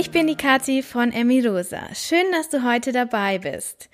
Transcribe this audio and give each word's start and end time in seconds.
Ich 0.00 0.12
bin 0.12 0.28
die 0.28 0.36
Kathi 0.36 0.84
von 0.84 1.12
Emmy 1.12 1.44
Rosa. 1.44 1.80
Schön, 1.92 2.30
dass 2.30 2.48
du 2.48 2.62
heute 2.62 2.92
dabei 2.92 3.38
bist. 3.38 3.90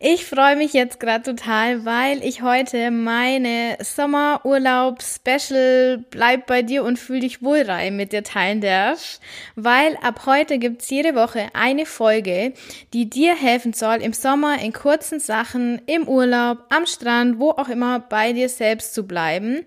Ich 0.00 0.24
freue 0.24 0.56
mich 0.56 0.72
jetzt 0.72 0.98
gerade 0.98 1.22
total, 1.22 1.84
weil 1.84 2.24
ich 2.24 2.42
heute 2.42 2.90
meine 2.90 3.78
Sommerurlaub-Special 3.80 6.04
Bleib 6.10 6.48
bei 6.48 6.62
dir 6.62 6.82
und 6.82 6.98
fühl 6.98 7.20
dich 7.20 7.40
wohl 7.40 7.62
rein 7.62 7.94
mit 7.94 8.12
dir 8.12 8.24
teilen 8.24 8.60
darf, 8.60 9.20
weil 9.54 9.96
ab 10.02 10.22
heute 10.26 10.58
gibt's 10.58 10.90
jede 10.90 11.14
Woche 11.14 11.50
eine 11.52 11.86
Folge, 11.86 12.52
die 12.92 13.08
dir 13.08 13.36
helfen 13.36 13.74
soll, 13.74 14.02
im 14.02 14.12
Sommer 14.12 14.60
in 14.60 14.72
kurzen 14.72 15.20
Sachen, 15.20 15.80
im 15.86 16.08
Urlaub, 16.08 16.64
am 16.70 16.84
Strand, 16.84 17.38
wo 17.38 17.50
auch 17.50 17.68
immer 17.68 18.00
bei 18.00 18.32
dir 18.32 18.48
selbst 18.48 18.92
zu 18.92 19.06
bleiben 19.06 19.64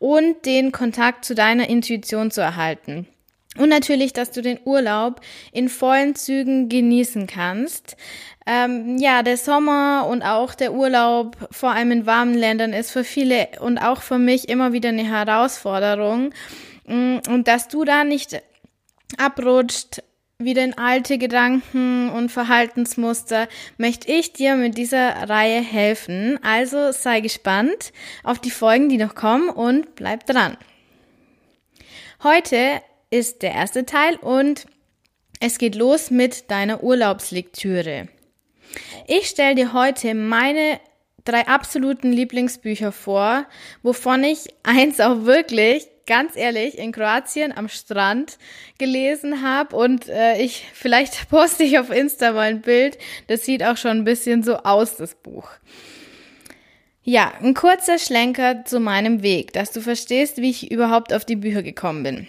und 0.00 0.46
den 0.46 0.72
Kontakt 0.72 1.24
zu 1.24 1.36
deiner 1.36 1.68
Intuition 1.68 2.32
zu 2.32 2.40
erhalten. 2.40 3.06
Und 3.58 3.68
natürlich, 3.68 4.12
dass 4.12 4.30
du 4.30 4.40
den 4.40 4.58
Urlaub 4.64 5.20
in 5.52 5.68
vollen 5.68 6.14
Zügen 6.14 6.68
genießen 6.68 7.26
kannst. 7.26 7.96
Ähm, 8.46 8.96
ja, 8.98 9.22
der 9.22 9.36
Sommer 9.36 10.06
und 10.08 10.22
auch 10.22 10.54
der 10.54 10.72
Urlaub, 10.72 11.36
vor 11.50 11.72
allem 11.72 11.90
in 11.90 12.06
warmen 12.06 12.34
Ländern, 12.34 12.72
ist 12.72 12.92
für 12.92 13.04
viele 13.04 13.48
und 13.60 13.78
auch 13.78 14.00
für 14.00 14.18
mich 14.18 14.48
immer 14.48 14.72
wieder 14.72 14.88
eine 14.88 15.04
Herausforderung. 15.04 16.30
Mm, 16.86 17.18
und 17.28 17.48
dass 17.48 17.68
du 17.68 17.84
da 17.84 18.04
nicht 18.04 18.40
abrutscht, 19.18 20.02
wieder 20.40 20.62
in 20.62 20.78
alte 20.78 21.18
Gedanken 21.18 22.10
und 22.10 22.30
Verhaltensmuster, 22.30 23.48
möchte 23.76 24.10
ich 24.10 24.32
dir 24.32 24.54
mit 24.54 24.78
dieser 24.78 25.28
Reihe 25.28 25.60
helfen. 25.60 26.38
Also 26.44 26.92
sei 26.92 27.20
gespannt 27.20 27.92
auf 28.22 28.38
die 28.38 28.52
Folgen, 28.52 28.88
die 28.88 28.98
noch 28.98 29.16
kommen 29.16 29.50
und 29.50 29.96
bleib 29.96 30.26
dran. 30.26 30.56
Heute 32.22 32.80
ist 33.10 33.42
der 33.42 33.52
erste 33.52 33.86
Teil 33.86 34.16
und 34.16 34.66
es 35.40 35.58
geht 35.58 35.74
los 35.74 36.10
mit 36.10 36.50
deiner 36.50 36.82
Urlaubslektüre. 36.82 38.08
Ich 39.06 39.28
stelle 39.28 39.54
dir 39.54 39.72
heute 39.72 40.14
meine 40.14 40.80
drei 41.24 41.46
absoluten 41.46 42.12
Lieblingsbücher 42.12 42.92
vor, 42.92 43.46
wovon 43.82 44.24
ich 44.24 44.48
eins 44.62 45.00
auch 45.00 45.24
wirklich, 45.24 45.86
ganz 46.06 46.36
ehrlich, 46.36 46.78
in 46.78 46.90
Kroatien 46.90 47.56
am 47.56 47.68
Strand 47.68 48.38
gelesen 48.78 49.42
habe 49.42 49.76
und 49.76 50.08
äh, 50.08 50.40
ich 50.40 50.66
vielleicht 50.72 51.28
poste 51.30 51.64
ich 51.64 51.78
auf 51.78 51.90
Insta 51.90 52.32
mal 52.32 52.48
ein 52.48 52.62
Bild. 52.62 52.98
Das 53.26 53.44
sieht 53.44 53.62
auch 53.62 53.76
schon 53.76 53.98
ein 53.98 54.04
bisschen 54.04 54.42
so 54.42 54.56
aus, 54.56 54.96
das 54.96 55.14
Buch. 55.14 55.48
Ja, 57.02 57.32
ein 57.42 57.54
kurzer 57.54 57.98
Schlenker 57.98 58.64
zu 58.64 58.80
meinem 58.80 59.22
Weg, 59.22 59.52
dass 59.52 59.70
du 59.70 59.80
verstehst, 59.80 60.38
wie 60.38 60.50
ich 60.50 60.70
überhaupt 60.70 61.14
auf 61.14 61.24
die 61.24 61.36
Bücher 61.36 61.62
gekommen 61.62 62.02
bin. 62.02 62.26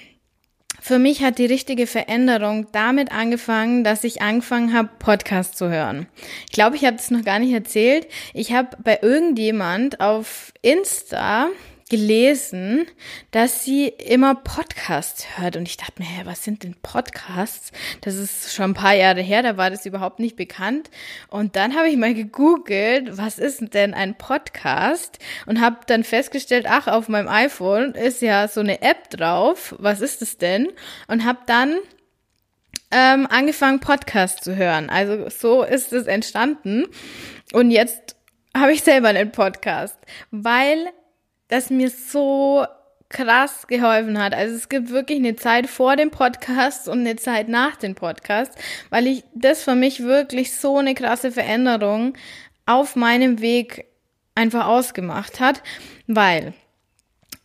Für 0.81 0.99
mich 0.99 1.23
hat 1.23 1.38
die 1.38 1.45
richtige 1.45 1.88
Veränderung 1.88 2.67
damit 2.72 3.11
angefangen, 3.11 3.83
dass 3.83 4.03
ich 4.03 4.22
angefangen 4.22 4.73
habe, 4.73 4.89
Podcast 4.99 5.58
zu 5.58 5.69
hören. 5.69 6.08
Ich 6.45 6.53
glaube, 6.53 6.75
ich 6.75 6.85
habe 6.85 6.97
das 6.97 7.11
noch 7.11 7.23
gar 7.23 7.39
nicht 7.39 7.53
erzählt. 7.53 8.08
Ich 8.33 8.53
habe 8.53 8.69
bei 8.83 9.00
irgendjemand 9.02 10.00
auf 10.00 10.53
Insta 10.61 11.50
gelesen, 11.89 12.85
dass 13.31 13.63
sie 13.63 13.87
immer 13.87 14.35
Podcasts 14.35 15.25
hört. 15.37 15.57
Und 15.57 15.67
ich 15.67 15.77
dachte 15.77 16.01
mir, 16.01 16.07
hä, 16.07 16.21
was 16.25 16.43
sind 16.43 16.63
denn 16.63 16.75
Podcasts? 16.81 17.71
Das 18.01 18.15
ist 18.15 18.53
schon 18.53 18.71
ein 18.71 18.73
paar 18.75 18.93
Jahre 18.93 19.21
her, 19.21 19.41
da 19.41 19.57
war 19.57 19.69
das 19.69 19.85
überhaupt 19.85 20.19
nicht 20.19 20.35
bekannt. 20.35 20.89
Und 21.27 21.55
dann 21.55 21.75
habe 21.75 21.89
ich 21.89 21.97
mal 21.97 22.13
gegoogelt, 22.13 23.17
was 23.17 23.39
ist 23.39 23.73
denn 23.73 23.93
ein 23.93 24.15
Podcast? 24.15 25.19
Und 25.45 25.59
habe 25.59 25.77
dann 25.87 26.03
festgestellt, 26.03 26.67
ach, 26.69 26.87
auf 26.87 27.09
meinem 27.09 27.27
iPhone 27.27 27.93
ist 27.95 28.21
ja 28.21 28.47
so 28.47 28.59
eine 28.59 28.81
App 28.81 29.09
drauf. 29.09 29.75
Was 29.79 30.01
ist 30.01 30.22
es 30.22 30.38
denn? 30.38 30.72
Und 31.07 31.25
habe 31.25 31.39
dann 31.47 31.78
ähm, 32.91 33.28
angefangen, 33.29 33.79
Podcasts 33.79 34.44
zu 34.44 34.55
hören. 34.55 34.89
Also 34.89 35.29
so 35.29 35.63
ist 35.63 35.94
es 35.94 36.07
entstanden. 36.07 36.85
Und 37.51 37.72
jetzt 37.72 38.16
habe 38.55 38.73
ich 38.73 38.83
selber 38.83 39.09
einen 39.09 39.31
Podcast, 39.31 39.97
weil 40.31 40.91
das 41.49 41.69
mir 41.69 41.89
so 41.89 42.65
krass 43.09 43.67
geholfen 43.67 44.21
hat. 44.21 44.33
Also 44.33 44.55
es 44.55 44.69
gibt 44.69 44.91
wirklich 44.91 45.17
eine 45.17 45.35
Zeit 45.35 45.67
vor 45.67 45.95
dem 45.95 46.11
Podcast 46.11 46.87
und 46.87 46.99
eine 46.99 47.15
Zeit 47.15 47.49
nach 47.49 47.75
dem 47.75 47.95
Podcast, 47.95 48.53
weil 48.91 49.07
ich 49.07 49.23
das 49.33 49.63
für 49.63 49.75
mich 49.75 50.03
wirklich 50.03 50.55
so 50.55 50.77
eine 50.77 50.93
krasse 50.93 51.31
Veränderung 51.31 52.13
auf 52.65 52.95
meinem 52.95 53.41
Weg 53.41 53.85
einfach 54.35 54.67
ausgemacht 54.67 55.39
hat, 55.39 55.63
weil 56.07 56.53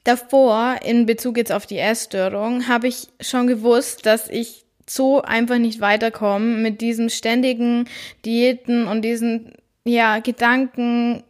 davor 0.04 0.76
in 0.84 1.06
Bezug 1.06 1.38
jetzt 1.38 1.50
auf 1.50 1.66
die 1.66 1.78
Essstörung 1.78 2.68
habe 2.68 2.88
ich 2.88 3.08
schon 3.20 3.46
gewusst, 3.46 4.04
dass 4.04 4.28
ich 4.28 4.66
so 4.86 5.22
einfach 5.22 5.56
nicht 5.56 5.80
weiterkomme 5.80 6.58
mit 6.58 6.82
diesem 6.82 7.08
ständigen 7.08 7.88
Diäten 8.26 8.86
und 8.86 9.00
diesen 9.00 9.54
ja 9.84 10.18
Gedanken 10.18 11.24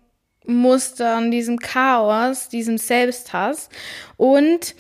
Mustern, 0.47 1.31
diesem 1.31 1.59
Chaos, 1.59 2.49
diesem 2.49 2.79
Selbsthass. 2.79 3.69
Und 4.17 4.75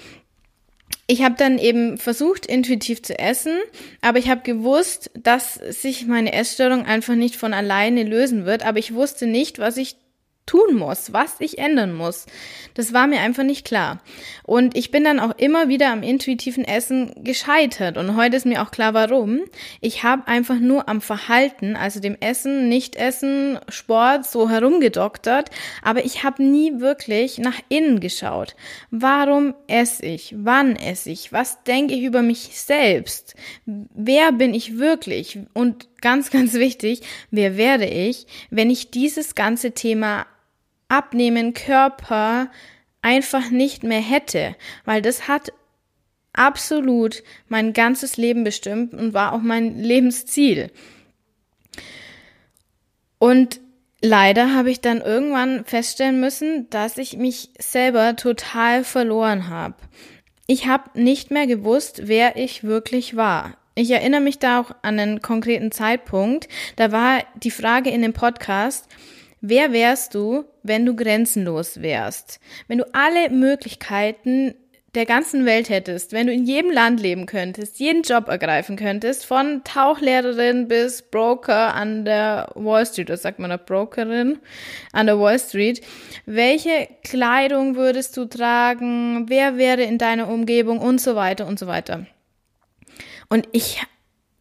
ich 1.06 1.22
habe 1.22 1.34
dann 1.36 1.58
eben 1.58 1.98
versucht, 1.98 2.46
intuitiv 2.46 3.02
zu 3.02 3.18
essen, 3.18 3.58
aber 4.00 4.18
ich 4.18 4.30
habe 4.30 4.40
gewusst, 4.42 5.10
dass 5.14 5.54
sich 5.54 6.06
meine 6.06 6.32
Essstörung 6.32 6.86
einfach 6.86 7.14
nicht 7.14 7.36
von 7.36 7.52
alleine 7.52 8.04
lösen 8.04 8.46
wird, 8.46 8.64
aber 8.64 8.78
ich 8.78 8.94
wusste 8.94 9.26
nicht, 9.26 9.58
was 9.58 9.76
ich 9.76 9.96
tun 10.46 10.74
muss, 10.76 11.12
was 11.12 11.36
ich 11.38 11.58
ändern 11.58 11.94
muss. 11.94 12.26
Das 12.74 12.92
war 12.92 13.06
mir 13.06 13.20
einfach 13.20 13.44
nicht 13.44 13.66
klar. 13.66 14.02
Und 14.42 14.76
ich 14.76 14.90
bin 14.90 15.04
dann 15.04 15.20
auch 15.20 15.36
immer 15.38 15.68
wieder 15.68 15.90
am 15.90 16.02
intuitiven 16.02 16.64
Essen 16.64 17.12
gescheitert. 17.24 17.96
Und 17.96 18.16
heute 18.16 18.36
ist 18.36 18.44
mir 18.46 18.62
auch 18.62 18.70
klar, 18.70 18.94
warum. 18.94 19.40
Ich 19.80 20.02
habe 20.02 20.28
einfach 20.28 20.58
nur 20.58 20.88
am 20.88 21.00
Verhalten, 21.00 21.76
also 21.76 22.00
dem 22.00 22.16
Essen, 22.20 22.68
Nicht-Essen, 22.68 23.58
Sport 23.68 24.26
so 24.26 24.50
herumgedoktert, 24.50 25.50
aber 25.82 26.04
ich 26.04 26.24
habe 26.24 26.42
nie 26.42 26.80
wirklich 26.80 27.38
nach 27.38 27.60
innen 27.68 28.00
geschaut. 28.00 28.54
Warum 28.90 29.54
esse 29.66 30.04
ich? 30.04 30.34
Wann 30.36 30.76
esse 30.76 31.10
ich? 31.10 31.32
Was 31.32 31.62
denke 31.64 31.94
ich 31.94 32.02
über 32.02 32.22
mich 32.22 32.50
selbst? 32.60 33.34
Wer 33.66 34.32
bin 34.32 34.52
ich 34.52 34.78
wirklich? 34.78 35.38
Und 35.54 35.88
ganz, 36.04 36.30
ganz 36.30 36.52
wichtig, 36.52 37.00
wer 37.30 37.56
werde 37.56 37.86
ich, 37.86 38.26
wenn 38.50 38.70
ich 38.70 38.90
dieses 38.90 39.34
ganze 39.34 39.72
Thema 39.72 40.26
Abnehmen, 40.88 41.54
Körper 41.54 42.50
einfach 43.00 43.50
nicht 43.50 43.82
mehr 43.82 44.02
hätte, 44.02 44.54
weil 44.84 45.00
das 45.00 45.28
hat 45.28 45.52
absolut 46.34 47.22
mein 47.48 47.72
ganzes 47.72 48.18
Leben 48.18 48.44
bestimmt 48.44 48.92
und 48.92 49.14
war 49.14 49.32
auch 49.32 49.40
mein 49.40 49.78
Lebensziel. 49.78 50.70
Und 53.18 53.60
leider 54.02 54.54
habe 54.54 54.70
ich 54.70 54.82
dann 54.82 55.00
irgendwann 55.00 55.64
feststellen 55.64 56.20
müssen, 56.20 56.68
dass 56.68 56.98
ich 56.98 57.16
mich 57.16 57.48
selber 57.58 58.14
total 58.16 58.84
verloren 58.84 59.48
habe. 59.48 59.76
Ich 60.46 60.66
habe 60.66 61.00
nicht 61.00 61.30
mehr 61.30 61.46
gewusst, 61.46 62.02
wer 62.04 62.36
ich 62.36 62.62
wirklich 62.62 63.16
war. 63.16 63.56
Ich 63.76 63.90
erinnere 63.90 64.20
mich 64.20 64.38
da 64.38 64.60
auch 64.60 64.70
an 64.82 65.00
einen 65.00 65.20
konkreten 65.20 65.72
Zeitpunkt. 65.72 66.48
Da 66.76 66.92
war 66.92 67.24
die 67.42 67.50
Frage 67.50 67.90
in 67.90 68.02
dem 68.02 68.12
Podcast, 68.12 68.86
wer 69.40 69.72
wärst 69.72 70.14
du, 70.14 70.44
wenn 70.62 70.86
du 70.86 70.94
grenzenlos 70.94 71.82
wärst? 71.82 72.38
Wenn 72.68 72.78
du 72.78 72.94
alle 72.94 73.30
Möglichkeiten 73.30 74.54
der 74.94 75.06
ganzen 75.06 75.44
Welt 75.44 75.70
hättest, 75.70 76.12
wenn 76.12 76.28
du 76.28 76.32
in 76.32 76.44
jedem 76.44 76.70
Land 76.70 77.00
leben 77.00 77.26
könntest, 77.26 77.80
jeden 77.80 78.02
Job 78.02 78.28
ergreifen 78.28 78.76
könntest, 78.76 79.26
von 79.26 79.62
Tauchlehrerin 79.64 80.68
bis 80.68 81.02
Broker 81.02 81.74
an 81.74 82.04
der 82.04 82.50
Wall 82.54 82.86
Street, 82.86 83.10
oder 83.10 83.16
sagt 83.16 83.40
man 83.40 83.50
da 83.50 83.56
Brokerin 83.56 84.38
an 84.92 85.06
der 85.06 85.18
Wall 85.18 85.40
Street, 85.40 85.80
welche 86.26 86.88
Kleidung 87.02 87.74
würdest 87.74 88.16
du 88.16 88.26
tragen, 88.26 89.24
wer 89.28 89.58
wäre 89.58 89.82
in 89.82 89.98
deiner 89.98 90.28
Umgebung 90.28 90.78
und 90.78 91.00
so 91.00 91.16
weiter 91.16 91.48
und 91.48 91.58
so 91.58 91.66
weiter. 91.66 92.06
Und 93.34 93.48
ich 93.50 93.82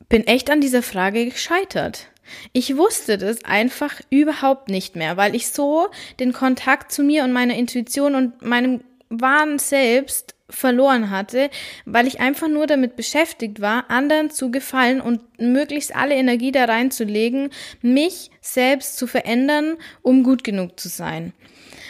bin 0.07 0.27
echt 0.27 0.51
an 0.51 0.61
dieser 0.61 0.83
Frage 0.83 1.25
gescheitert. 1.25 2.11
Ich 2.51 2.77
wusste 2.77 3.17
das 3.17 3.43
einfach 3.43 3.99
überhaupt 4.11 4.69
nicht 4.69 4.95
mehr, 4.95 5.17
weil 5.17 5.33
ich 5.33 5.47
so 5.47 5.87
den 6.19 6.31
Kontakt 6.31 6.91
zu 6.91 7.01
mir 7.01 7.23
und 7.23 7.33
meiner 7.33 7.55
Intuition 7.55 8.13
und 8.13 8.43
meinem 8.43 8.81
wahren 9.09 9.57
Selbst 9.57 10.35
verloren 10.47 11.09
hatte, 11.09 11.49
weil 11.85 12.05
ich 12.05 12.19
einfach 12.19 12.47
nur 12.47 12.67
damit 12.67 12.95
beschäftigt 12.95 13.61
war, 13.61 13.89
anderen 13.89 14.29
zu 14.29 14.51
gefallen 14.51 15.01
und 15.01 15.39
möglichst 15.39 15.95
alle 15.95 16.13
Energie 16.13 16.51
da 16.51 16.65
reinzulegen, 16.65 17.49
mich 17.81 18.29
selbst 18.41 18.97
zu 18.97 19.07
verändern, 19.07 19.77
um 20.03 20.21
gut 20.21 20.43
genug 20.43 20.79
zu 20.79 20.87
sein. 20.87 21.33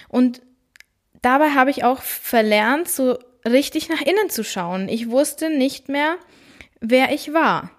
Und 0.07 0.41
dabei 1.21 1.49
habe 1.49 1.69
ich 1.69 1.83
auch 1.83 2.01
verlernt, 2.01 2.87
so 2.87 3.19
richtig 3.45 3.89
nach 3.89 3.99
innen 3.99 4.29
zu 4.29 4.45
schauen. 4.45 4.87
Ich 4.87 5.09
wusste 5.09 5.49
nicht 5.49 5.89
mehr, 5.89 6.15
wer 6.83 7.11
ich 7.11 7.33
war. 7.33 7.71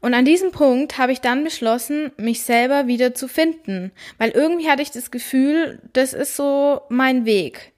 Und 0.00 0.14
an 0.14 0.24
diesem 0.24 0.52
Punkt 0.52 0.98
habe 0.98 1.12
ich 1.12 1.20
dann 1.20 1.42
beschlossen, 1.42 2.12
mich 2.16 2.42
selber 2.42 2.86
wieder 2.86 3.14
zu 3.14 3.26
finden, 3.26 3.90
weil 4.18 4.30
irgendwie 4.30 4.68
hatte 4.68 4.82
ich 4.82 4.90
das 4.90 5.10
Gefühl, 5.10 5.80
das 5.92 6.12
ist 6.12 6.36
so 6.36 6.82
mein 6.90 7.24
Weg. 7.24 7.72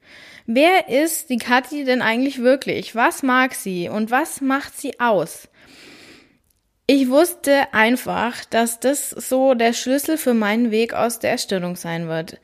Wer 0.44 0.88
ist 0.88 1.30
die 1.30 1.38
Kathi 1.38 1.84
denn 1.84 2.02
eigentlich 2.02 2.40
wirklich? 2.40 2.94
Was 2.94 3.22
mag 3.22 3.54
sie 3.54 3.88
und 3.88 4.10
was 4.10 4.40
macht 4.40 4.76
sie 4.78 5.00
aus? 5.00 5.48
ich 6.86 7.08
wusste 7.08 7.72
einfach, 7.74 8.44
dass 8.44 8.78
das 8.78 9.10
so 9.10 9.54
der 9.54 9.72
Schlüssel 9.72 10.16
für 10.16 10.34
meinen 10.34 10.70
Weg 10.70 10.94
aus 10.94 11.18
der 11.18 11.32
Erstörung 11.32 11.74
sein 11.74 12.08
wird. 12.08 12.38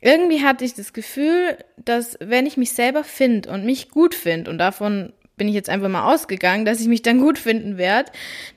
Irgendwie 0.00 0.44
hatte 0.44 0.64
ich 0.64 0.74
das 0.74 0.92
Gefühl, 0.92 1.58
dass 1.76 2.16
wenn 2.20 2.46
ich 2.46 2.56
mich 2.56 2.72
selber 2.72 3.02
finde 3.02 3.50
und 3.50 3.64
mich 3.64 3.90
gut 3.90 4.14
finde, 4.14 4.50
und 4.50 4.58
davon 4.58 5.12
bin 5.38 5.48
ich 5.48 5.54
jetzt 5.54 5.70
einfach 5.70 5.88
mal 5.88 6.12
ausgegangen, 6.12 6.64
dass 6.64 6.80
ich 6.80 6.88
mich 6.88 7.02
dann 7.02 7.18
gut 7.20 7.38
finden 7.38 7.78
werde, 7.78 8.12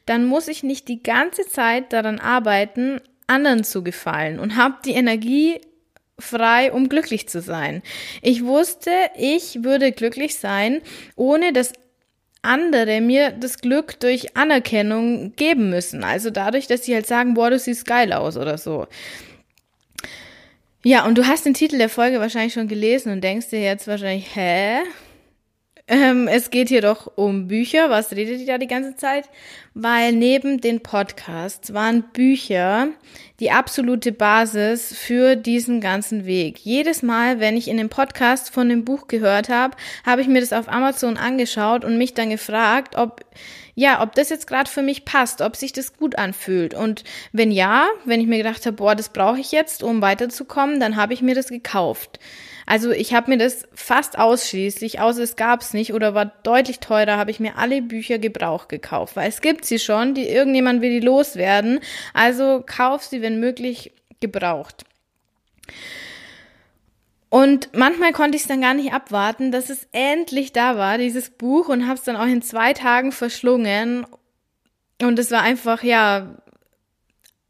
dann 0.05 0.25
muss 0.25 0.47
ich 0.47 0.63
nicht 0.63 0.87
die 0.87 1.01
ganze 1.01 1.47
Zeit 1.47 1.93
daran 1.93 2.19
arbeiten, 2.19 2.99
anderen 3.27 3.63
zu 3.63 3.83
gefallen 3.83 4.39
und 4.39 4.57
habe 4.57 4.75
die 4.83 4.91
Energie 4.91 5.61
frei, 6.19 6.71
um 6.71 6.89
glücklich 6.89 7.29
zu 7.29 7.41
sein. 7.41 7.81
Ich 8.21 8.43
wusste, 8.45 8.91
ich 9.15 9.63
würde 9.63 9.91
glücklich 9.91 10.35
sein, 10.35 10.81
ohne 11.15 11.53
dass 11.53 11.73
andere 12.41 13.01
mir 13.01 13.31
das 13.31 13.59
Glück 13.59 13.99
durch 13.99 14.35
Anerkennung 14.35 15.35
geben 15.35 15.69
müssen. 15.69 16.03
Also 16.03 16.29
dadurch, 16.29 16.67
dass 16.67 16.85
sie 16.85 16.93
halt 16.93 17.05
sagen, 17.05 17.35
boah, 17.35 17.49
du 17.49 17.59
siehst 17.59 17.85
geil 17.85 18.13
aus 18.13 18.37
oder 18.37 18.57
so. 18.57 18.87
Ja, 20.83 21.05
und 21.05 21.17
du 21.17 21.27
hast 21.27 21.45
den 21.45 21.53
Titel 21.53 21.77
der 21.77 21.89
Folge 21.89 22.19
wahrscheinlich 22.19 22.53
schon 22.53 22.67
gelesen 22.67 23.11
und 23.11 23.21
denkst 23.21 23.49
dir 23.49 23.61
jetzt 23.61 23.87
wahrscheinlich, 23.87 24.35
hä? 24.35 24.79
Ähm, 25.87 26.27
es 26.27 26.49
geht 26.49 26.69
hier 26.69 26.81
doch 26.81 27.11
um 27.15 27.47
Bücher. 27.47 27.89
Was 27.89 28.11
redet 28.11 28.39
ihr 28.39 28.45
da 28.45 28.57
die 28.57 28.67
ganze 28.67 28.95
Zeit? 28.95 29.29
Weil 29.73 30.13
neben 30.13 30.61
den 30.61 30.81
Podcasts 30.81 31.73
waren 31.73 32.03
Bücher 32.13 32.89
die 33.39 33.51
absolute 33.51 34.11
Basis 34.11 34.95
für 34.95 35.35
diesen 35.35 35.81
ganzen 35.81 36.25
Weg. 36.25 36.59
Jedes 36.59 37.01
Mal, 37.01 37.39
wenn 37.39 37.57
ich 37.57 37.67
in 37.67 37.77
dem 37.77 37.89
Podcast 37.89 38.51
von 38.51 38.69
dem 38.69 38.85
Buch 38.85 39.07
gehört 39.07 39.49
habe, 39.49 39.75
habe 40.05 40.21
ich 40.21 40.27
mir 40.27 40.41
das 40.41 40.53
auf 40.53 40.69
Amazon 40.69 41.17
angeschaut 41.17 41.83
und 41.83 41.97
mich 41.97 42.13
dann 42.13 42.29
gefragt, 42.29 42.95
ob 42.95 43.25
ja, 43.73 44.01
ob 44.01 44.13
das 44.15 44.29
jetzt 44.29 44.47
gerade 44.47 44.69
für 44.69 44.81
mich 44.81 45.05
passt, 45.05 45.41
ob 45.41 45.55
sich 45.55 45.71
das 45.73 45.95
gut 45.95 46.17
anfühlt. 46.17 46.73
Und 46.73 47.03
wenn 47.31 47.51
ja, 47.51 47.87
wenn 48.05 48.19
ich 48.19 48.27
mir 48.27 48.37
gedacht 48.37 48.65
habe, 48.65 48.75
boah, 48.75 48.95
das 48.95 49.09
brauche 49.09 49.39
ich 49.39 49.51
jetzt, 49.51 49.81
um 49.81 50.01
weiterzukommen, 50.01 50.79
dann 50.79 50.97
habe 50.97 51.13
ich 51.13 51.21
mir 51.21 51.35
das 51.35 51.47
gekauft. 51.47 52.19
Also 52.71 52.91
ich 52.91 53.13
habe 53.13 53.31
mir 53.31 53.37
das 53.37 53.67
fast 53.73 54.17
ausschließlich, 54.17 55.01
außer 55.01 55.23
es 55.23 55.35
gab 55.35 55.59
es 55.59 55.73
nicht 55.73 55.93
oder 55.93 56.13
war 56.13 56.23
deutlich 56.23 56.79
teurer, 56.79 57.17
habe 57.17 57.29
ich 57.29 57.41
mir 57.41 57.57
alle 57.57 57.81
Bücher 57.81 58.17
Gebrauch 58.17 58.69
gekauft, 58.69 59.17
weil 59.17 59.27
es 59.27 59.41
gibt 59.41 59.65
sie 59.65 59.77
schon, 59.77 60.13
die 60.13 60.25
irgendjemand 60.25 60.81
will 60.81 60.91
die 60.91 61.05
loswerden. 61.05 61.81
Also 62.13 62.63
kauf 62.65 63.03
sie, 63.03 63.21
wenn 63.21 63.41
möglich, 63.41 63.91
gebraucht. 64.21 64.85
Und 67.27 67.67
manchmal 67.73 68.13
konnte 68.13 68.37
ich 68.37 68.43
es 68.43 68.47
dann 68.47 68.61
gar 68.61 68.73
nicht 68.73 68.93
abwarten, 68.93 69.51
dass 69.51 69.69
es 69.69 69.89
endlich 69.91 70.53
da 70.53 70.77
war, 70.77 70.97
dieses 70.97 71.29
Buch, 71.29 71.67
und 71.67 71.89
habe 71.89 71.95
es 71.95 72.05
dann 72.05 72.15
auch 72.15 72.25
in 72.25 72.41
zwei 72.41 72.71
Tagen 72.71 73.11
verschlungen. 73.11 74.07
Und 75.01 75.19
es 75.19 75.29
war 75.29 75.41
einfach, 75.41 75.83
ja, 75.83 76.37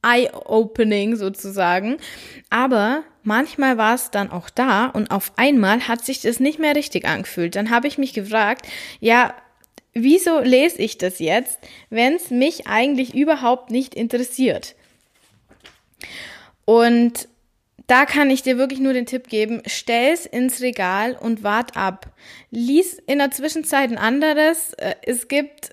eye-opening 0.01 1.15
sozusagen. 1.15 1.97
Aber 2.49 3.03
manchmal 3.23 3.77
war 3.77 3.95
es 3.95 4.11
dann 4.11 4.31
auch 4.31 4.49
da 4.49 4.87
und 4.87 5.11
auf 5.11 5.33
einmal 5.35 5.87
hat 5.87 6.05
sich 6.05 6.21
das 6.21 6.39
nicht 6.39 6.59
mehr 6.59 6.75
richtig 6.75 7.05
angefühlt. 7.05 7.55
Dann 7.55 7.69
habe 7.69 7.87
ich 7.87 7.97
mich 7.97 8.13
gefragt, 8.13 8.67
ja, 8.99 9.33
wieso 9.93 10.39
lese 10.39 10.81
ich 10.81 10.97
das 10.97 11.19
jetzt, 11.19 11.59
wenn 11.89 12.15
es 12.15 12.29
mich 12.29 12.67
eigentlich 12.67 13.13
überhaupt 13.15 13.71
nicht 13.71 13.95
interessiert? 13.95 14.75
Und 16.65 17.27
da 17.87 18.05
kann 18.05 18.29
ich 18.29 18.43
dir 18.43 18.57
wirklich 18.57 18.79
nur 18.79 18.93
den 18.93 19.05
Tipp 19.05 19.27
geben, 19.27 19.61
stell's 19.65 20.25
ins 20.25 20.61
Regal 20.61 21.17
und 21.19 21.43
wart 21.43 21.75
ab. 21.75 22.07
Lies 22.49 22.93
in 23.05 23.19
der 23.19 23.31
Zwischenzeit 23.31 23.91
ein 23.91 23.97
anderes. 23.97 24.73
Äh, 24.75 24.95
es 25.01 25.27
gibt 25.27 25.71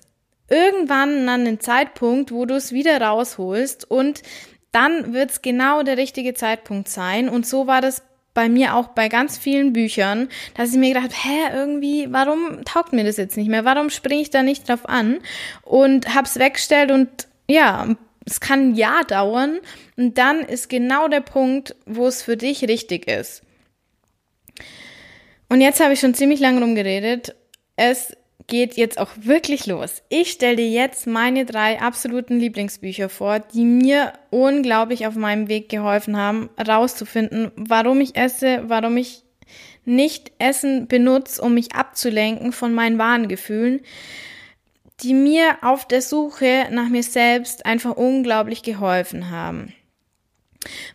irgendwann 0.49 1.29
einen 1.29 1.59
Zeitpunkt, 1.59 2.31
wo 2.31 2.45
du 2.45 2.55
es 2.55 2.73
wieder 2.73 2.99
rausholst 2.99 3.89
und 3.89 4.21
dann 4.71 5.13
wird's 5.13 5.41
genau 5.41 5.83
der 5.83 5.97
richtige 5.97 6.33
Zeitpunkt 6.33 6.89
sein. 6.89 7.29
Und 7.29 7.45
so 7.45 7.67
war 7.67 7.81
das 7.81 8.03
bei 8.33 8.47
mir 8.47 8.75
auch 8.75 8.89
bei 8.89 9.09
ganz 9.09 9.37
vielen 9.37 9.73
Büchern, 9.73 10.29
dass 10.55 10.71
ich 10.71 10.77
mir 10.77 10.93
gedacht 10.93 11.11
habe, 11.11 11.15
hä, 11.15 11.57
irgendwie, 11.57 12.07
warum 12.11 12.63
taugt 12.63 12.93
mir 12.93 13.03
das 13.03 13.17
jetzt 13.17 13.37
nicht 13.37 13.49
mehr? 13.49 13.65
Warum 13.65 13.89
springe 13.89 14.21
ich 14.21 14.29
da 14.29 14.43
nicht 14.43 14.69
drauf 14.69 14.87
an? 14.87 15.19
Und 15.63 16.13
hab's 16.13 16.37
weggestellt 16.39 16.91
und 16.91 17.09
ja, 17.47 17.95
es 18.25 18.39
kann 18.39 18.69
ein 18.69 18.75
Jahr 18.75 19.03
dauern 19.03 19.59
und 19.97 20.17
dann 20.17 20.41
ist 20.41 20.69
genau 20.69 21.07
der 21.07 21.21
Punkt, 21.21 21.75
wo 21.85 22.07
es 22.07 22.21
für 22.21 22.37
dich 22.37 22.63
richtig 22.63 23.07
ist. 23.07 23.41
Und 25.49 25.61
jetzt 25.61 25.79
habe 25.79 25.93
ich 25.93 25.99
schon 25.99 26.13
ziemlich 26.13 26.39
lange 26.39 26.61
rumgeredet. 26.61 27.35
Es 27.75 28.15
geht 28.49 28.75
jetzt 28.75 28.99
auch 28.99 29.11
wirklich 29.21 29.65
los. 29.65 30.03
Ich 30.09 30.31
stelle 30.31 30.57
dir 30.57 30.69
jetzt 30.69 31.07
meine 31.07 31.45
drei 31.45 31.79
absoluten 31.79 32.39
Lieblingsbücher 32.39 33.07
vor, 33.07 33.39
die 33.39 33.63
mir 33.63 34.13
unglaublich 34.29 35.07
auf 35.07 35.15
meinem 35.15 35.47
Weg 35.47 35.69
geholfen 35.69 36.17
haben, 36.17 36.49
rauszufinden, 36.59 37.51
warum 37.55 38.01
ich 38.01 38.17
esse, 38.17 38.63
warum 38.67 38.97
ich 38.97 39.23
nicht 39.85 40.31
Essen 40.39 40.87
benutze, 40.87 41.41
um 41.41 41.53
mich 41.53 41.73
abzulenken 41.73 42.51
von 42.51 42.73
meinen 42.73 42.97
wahren 42.97 43.27
Gefühlen, 43.27 43.79
die 45.01 45.13
mir 45.13 45.57
auf 45.61 45.87
der 45.87 46.01
Suche 46.01 46.67
nach 46.71 46.89
mir 46.89 47.03
selbst 47.03 47.65
einfach 47.65 47.95
unglaublich 47.95 48.63
geholfen 48.63 49.31
haben. 49.31 49.73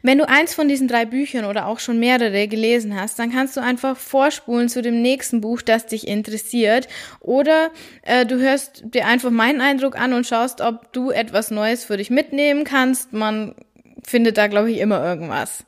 Wenn 0.03 0.19
du 0.19 0.29
eins 0.29 0.55
von 0.55 0.69
diesen 0.69 0.89
drei 0.89 1.07
Büchern 1.07 1.47
oder 1.47 1.67
auch 1.67 1.79
schon 1.79 1.99
mehrere 1.99 2.49
gelesen 2.49 3.01
hast, 3.01 3.19
dann 3.19 3.33
kannst 3.33 3.57
du 3.57 3.61
einfach 3.61 3.97
vorspulen 3.97 4.69
zu 4.69 4.83
dem 4.83 5.01
nächsten 5.01 5.41
Buch, 5.41 5.63
das 5.63 5.87
dich 5.87 6.07
interessiert. 6.07 6.87
Oder 7.21 7.71
äh, 8.03 8.27
du 8.27 8.39
hörst 8.39 8.83
dir 8.85 9.07
einfach 9.07 9.31
meinen 9.31 9.63
Eindruck 9.63 9.99
an 9.99 10.13
und 10.13 10.27
schaust, 10.27 10.61
ob 10.61 10.93
du 10.93 11.11
etwas 11.11 11.51
Neues 11.51 11.85
für 11.85 11.97
dich 11.97 12.11
mitnehmen 12.11 12.65
kannst. 12.65 13.15
Man 13.15 13.55
findet 14.03 14.37
da, 14.37 14.49
glaube 14.49 14.71
ich, 14.71 14.79
immer 14.79 15.03
irgendwas. 15.03 15.65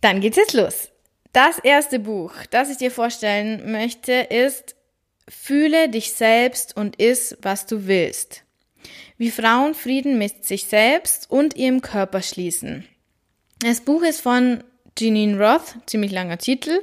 Dann 0.00 0.20
geht's 0.20 0.36
jetzt 0.36 0.54
los. 0.54 0.90
Das 1.32 1.58
erste 1.58 1.98
Buch, 1.98 2.32
das 2.50 2.70
ich 2.70 2.76
dir 2.76 2.90
vorstellen 2.90 3.72
möchte, 3.72 4.12
ist 4.12 4.76
Fühle 5.30 5.88
dich 5.88 6.12
selbst 6.12 6.76
und 6.76 7.00
iss, 7.00 7.38
was 7.40 7.64
du 7.66 7.86
willst. 7.86 8.42
Wie 9.20 9.30
Frauen 9.30 9.74
Frieden 9.74 10.16
mit 10.16 10.46
sich 10.46 10.64
selbst 10.64 11.30
und 11.30 11.54
ihrem 11.54 11.82
Körper 11.82 12.22
schließen. 12.22 12.86
Das 13.58 13.82
Buch 13.82 14.02
ist 14.02 14.22
von 14.22 14.64
Jeanine 14.98 15.38
Roth, 15.38 15.76
ziemlich 15.84 16.10
langer 16.10 16.38
Titel, 16.38 16.80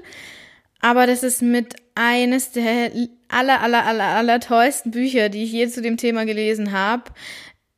aber 0.79 1.07
das 1.07 1.23
ist 1.23 1.41
mit 1.41 1.77
eines 1.95 2.51
der 2.51 2.91
aller, 3.27 3.59
aller, 3.61 3.87
aller, 3.87 4.05
aller 4.09 4.39
tollsten 4.39 4.91
Bücher, 4.91 5.29
die 5.29 5.45
ich 5.45 5.51
je 5.51 5.67
zu 5.67 5.81
dem 5.81 5.97
Thema 5.97 6.25
gelesen 6.25 6.73
habe. 6.73 7.05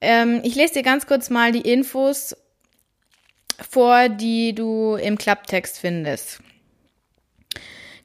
Ähm, 0.02 0.42
ich 0.44 0.56
lese 0.56 0.74
dir 0.74 0.84
ganz 0.84 1.08
kurz 1.08 1.30
mal 1.30 1.54
die 1.54 1.62
Infos 1.62 2.36
vor, 3.70 4.10
die 4.10 4.54
du 4.54 4.96
im 4.96 5.18
Klapptext 5.18 5.80
findest. 5.80 6.42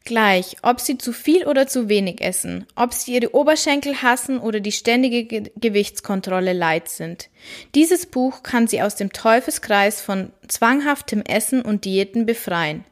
Gleich, 0.07 0.57
ob 0.61 0.81
sie 0.81 0.99
zu 0.99 1.15
viel 1.15 1.47
oder 1.47 1.67
zu 1.67 1.89
wenig 1.89 2.21
essen, 2.21 2.67
ob 2.77 2.93
sie 2.93 3.15
ihre 3.15 3.35
Oberschenkel 3.35 4.03
hassen 4.03 4.39
oder 4.39 4.61
die 4.61 4.71
ständige 4.71 5.25
Ge 5.25 5.51
Gewichtskontrolle 5.57 6.53
leid 6.53 6.91
sind. 6.91 7.31
Dieses 7.75 8.05
Buch 8.05 8.43
kann 8.43 8.67
sie 8.67 8.83
aus 8.83 8.97
dem 8.97 9.15
Teufelskreis 9.15 10.03
von 10.03 10.31
zwanghaftem 10.47 11.23
Essen 11.23 11.63
und 11.63 11.87
Diäten 11.87 12.27
befreien. 12.27 12.85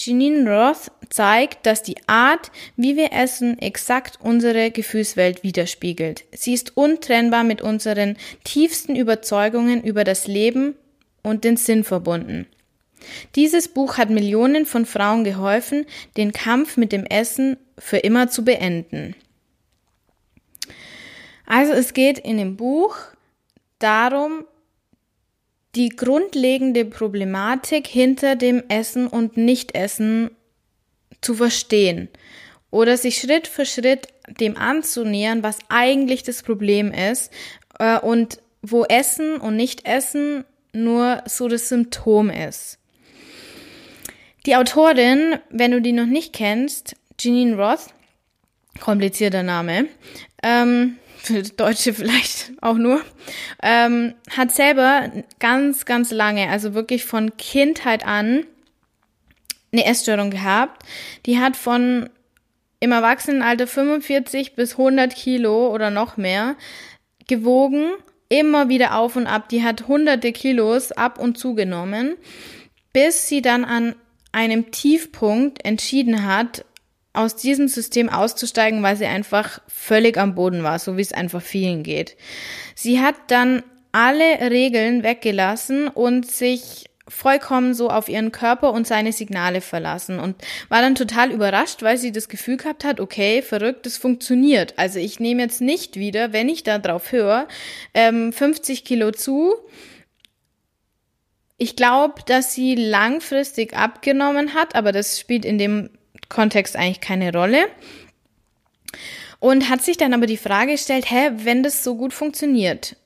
Janine 0.00 0.48
Roth 0.48 0.92
zeigt, 1.10 1.66
dass 1.66 1.82
die 1.82 1.96
Art, 2.06 2.52
wie 2.76 2.96
wir 2.96 3.12
essen, 3.12 3.58
exakt 3.58 4.20
unsere 4.22 4.70
Gefühlswelt 4.70 5.42
widerspiegelt. 5.42 6.22
Sie 6.30 6.54
ist 6.54 6.76
untrennbar 6.76 7.42
mit 7.42 7.60
unseren 7.60 8.16
tiefsten 8.44 8.94
Überzeugungen 8.94 9.82
über 9.82 10.04
das 10.04 10.28
Leben 10.28 10.76
und 11.24 11.42
den 11.42 11.56
Sinn 11.56 11.82
verbunden. 11.82 12.46
Dieses 13.36 13.68
Buch 13.68 13.98
hat 13.98 14.10
Millionen 14.10 14.66
von 14.66 14.86
Frauen 14.86 15.24
geholfen, 15.24 15.86
den 16.16 16.32
Kampf 16.32 16.76
mit 16.76 16.92
dem 16.92 17.04
Essen 17.04 17.56
für 17.78 17.98
immer 17.98 18.28
zu 18.28 18.44
beenden. 18.44 19.14
Also 21.46 21.72
es 21.72 21.92
geht 21.92 22.18
in 22.18 22.38
dem 22.38 22.56
Buch 22.56 22.96
darum, 23.78 24.44
die 25.74 25.88
grundlegende 25.88 26.84
Problematik 26.84 27.86
hinter 27.86 28.36
dem 28.36 28.62
Essen 28.68 29.06
und 29.06 29.36
Nichtessen 29.36 30.30
zu 31.20 31.34
verstehen 31.34 32.08
oder 32.70 32.96
sich 32.96 33.18
Schritt 33.18 33.46
für 33.46 33.64
Schritt 33.64 34.08
dem 34.28 34.56
anzunähern, 34.56 35.42
was 35.42 35.58
eigentlich 35.68 36.22
das 36.22 36.42
Problem 36.42 36.92
ist 36.92 37.32
äh, 37.78 37.98
und 37.98 38.38
wo 38.62 38.84
Essen 38.84 39.36
und 39.38 39.56
Nichtessen 39.56 40.44
nur 40.72 41.22
so 41.26 41.48
das 41.48 41.68
Symptom 41.68 42.30
ist. 42.30 42.78
Die 44.46 44.56
Autorin, 44.56 45.36
wenn 45.50 45.70
du 45.70 45.80
die 45.80 45.92
noch 45.92 46.06
nicht 46.06 46.32
kennst, 46.32 46.96
Janine 47.20 47.56
Roth, 47.56 47.86
komplizierter 48.80 49.42
Name, 49.42 49.86
ähm, 50.42 50.96
für 51.18 51.42
Deutsche 51.42 51.94
vielleicht 51.94 52.52
auch 52.60 52.74
nur, 52.74 53.00
ähm, 53.62 54.14
hat 54.30 54.50
selber 54.52 55.10
ganz, 55.38 55.84
ganz 55.84 56.10
lange, 56.10 56.48
also 56.48 56.74
wirklich 56.74 57.04
von 57.04 57.36
Kindheit 57.36 58.04
an, 58.04 58.44
eine 59.72 59.86
Essstörung 59.86 60.30
gehabt. 60.30 60.82
Die 61.24 61.38
hat 61.38 61.56
von 61.56 62.10
im 62.80 62.90
Erwachsenenalter 62.90 63.68
45 63.68 64.56
bis 64.56 64.72
100 64.72 65.14
Kilo 65.14 65.72
oder 65.72 65.90
noch 65.90 66.16
mehr 66.16 66.56
gewogen 67.28 67.92
immer 68.32 68.70
wieder 68.70 68.96
auf 68.96 69.16
und 69.16 69.26
ab. 69.26 69.50
Die 69.50 69.62
hat 69.62 69.88
hunderte 69.88 70.32
Kilos 70.32 70.90
ab 70.90 71.18
und 71.18 71.36
zugenommen, 71.36 72.16
bis 72.92 73.28
sie 73.28 73.42
dann 73.42 73.64
an 73.64 73.94
einem 74.32 74.70
Tiefpunkt 74.70 75.64
entschieden 75.64 76.26
hat, 76.26 76.64
aus 77.12 77.36
diesem 77.36 77.68
System 77.68 78.08
auszusteigen, 78.08 78.82
weil 78.82 78.96
sie 78.96 79.06
einfach 79.06 79.60
völlig 79.68 80.16
am 80.16 80.34
Boden 80.34 80.62
war, 80.62 80.78
so 80.78 80.96
wie 80.96 81.02
es 81.02 81.12
einfach 81.12 81.42
vielen 81.42 81.82
geht. 81.82 82.16
Sie 82.74 83.00
hat 83.00 83.16
dann 83.28 83.62
alle 83.92 84.50
Regeln 84.50 85.02
weggelassen 85.02 85.88
und 85.88 86.26
sich 86.30 86.86
vollkommen 87.08 87.74
so 87.74 87.90
auf 87.90 88.08
ihren 88.08 88.32
Körper 88.32 88.72
und 88.72 88.86
seine 88.86 89.12
Signale 89.12 89.60
verlassen 89.60 90.18
und 90.18 90.36
war 90.68 90.80
dann 90.80 90.94
total 90.94 91.30
überrascht, 91.30 91.82
weil 91.82 91.98
sie 91.98 92.12
das 92.12 92.28
Gefühl 92.28 92.56
gehabt 92.56 92.84
hat, 92.84 93.00
okay, 93.00 93.42
verrückt, 93.42 93.86
es 93.86 93.98
funktioniert. 93.98 94.78
Also 94.78 94.98
ich 94.98 95.20
nehme 95.20 95.42
jetzt 95.42 95.60
nicht 95.60 95.96
wieder, 95.96 96.32
wenn 96.32 96.48
ich 96.48 96.62
da 96.62 96.78
drauf 96.78 97.12
höre, 97.12 97.48
ähm, 97.92 98.32
50 98.32 98.84
Kilo 98.84 99.10
zu. 99.10 99.54
Ich 101.62 101.76
glaube, 101.76 102.22
dass 102.26 102.54
sie 102.54 102.74
langfristig 102.74 103.76
abgenommen 103.76 104.52
hat, 104.52 104.74
aber 104.74 104.90
das 104.90 105.20
spielt 105.20 105.44
in 105.44 105.58
dem 105.58 105.90
Kontext 106.28 106.74
eigentlich 106.74 107.00
keine 107.00 107.32
Rolle. 107.32 107.66
Und 109.38 109.68
hat 109.68 109.80
sich 109.80 109.96
dann 109.96 110.12
aber 110.12 110.26
die 110.26 110.36
Frage 110.36 110.72
gestellt, 110.72 111.08
hä, 111.08 111.30
wenn 111.36 111.62
das 111.62 111.84
so 111.84 111.94
gut 111.94 112.12
funktioniert, 112.12 112.96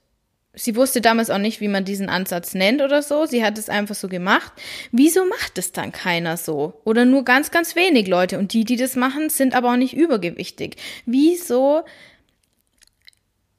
sie 0.55 0.75
wusste 0.75 1.03
damals 1.03 1.29
auch 1.29 1.37
nicht, 1.37 1.61
wie 1.61 1.69
man 1.69 1.85
diesen 1.85 2.09
Ansatz 2.09 2.55
nennt 2.55 2.81
oder 2.81 3.03
so. 3.03 3.27
Sie 3.27 3.45
hat 3.45 3.59
es 3.59 3.69
einfach 3.69 3.95
so 3.95 4.09
gemacht. 4.09 4.55
Wieso 4.91 5.27
macht 5.27 5.59
es 5.59 5.73
dann 5.73 5.93
keiner 5.93 6.39
so? 6.39 6.81
Oder 6.85 7.05
nur 7.05 7.27
ganz, 7.27 7.51
ganz 7.51 7.77
wenig 7.77 8.07
Leute. 8.07 8.39
Und 8.39 8.55
die, 8.55 8.65
die 8.65 8.77
das 8.77 8.97
machen, 8.97 9.29
sind 9.29 9.55
aber 9.55 9.73
auch 9.73 9.77
nicht 9.77 9.95
übergewichtig. 9.95 10.77
Wieso 11.05 11.85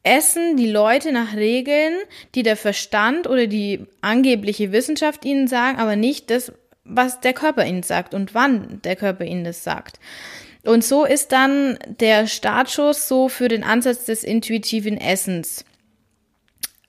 essen 0.07 0.55
die 0.55 0.71
Leute 0.71 1.11
nach 1.11 1.35
Regeln, 1.35 1.93
die 2.33 2.43
der 2.43 2.55
Verstand 2.55 3.27
oder 3.27 3.47
die 3.47 3.85
angebliche 4.01 4.71
Wissenschaft 4.71 5.25
ihnen 5.25 5.47
sagen, 5.47 5.79
aber 5.79 5.95
nicht 5.95 6.29
das, 6.29 6.53
was 6.85 7.19
der 7.19 7.33
Körper 7.33 7.65
ihnen 7.65 7.83
sagt 7.83 8.13
und 8.13 8.33
wann 8.33 8.81
der 8.83 8.95
Körper 8.95 9.25
ihnen 9.25 9.43
das 9.43 9.63
sagt. 9.63 9.99
Und 10.63 10.83
so 10.83 11.05
ist 11.05 11.31
dann 11.31 11.77
der 11.85 12.27
Startschuss 12.27 13.07
so 13.07 13.29
für 13.29 13.47
den 13.47 13.63
Ansatz 13.63 14.05
des 14.05 14.23
intuitiven 14.23 14.97
Essens 14.97 15.65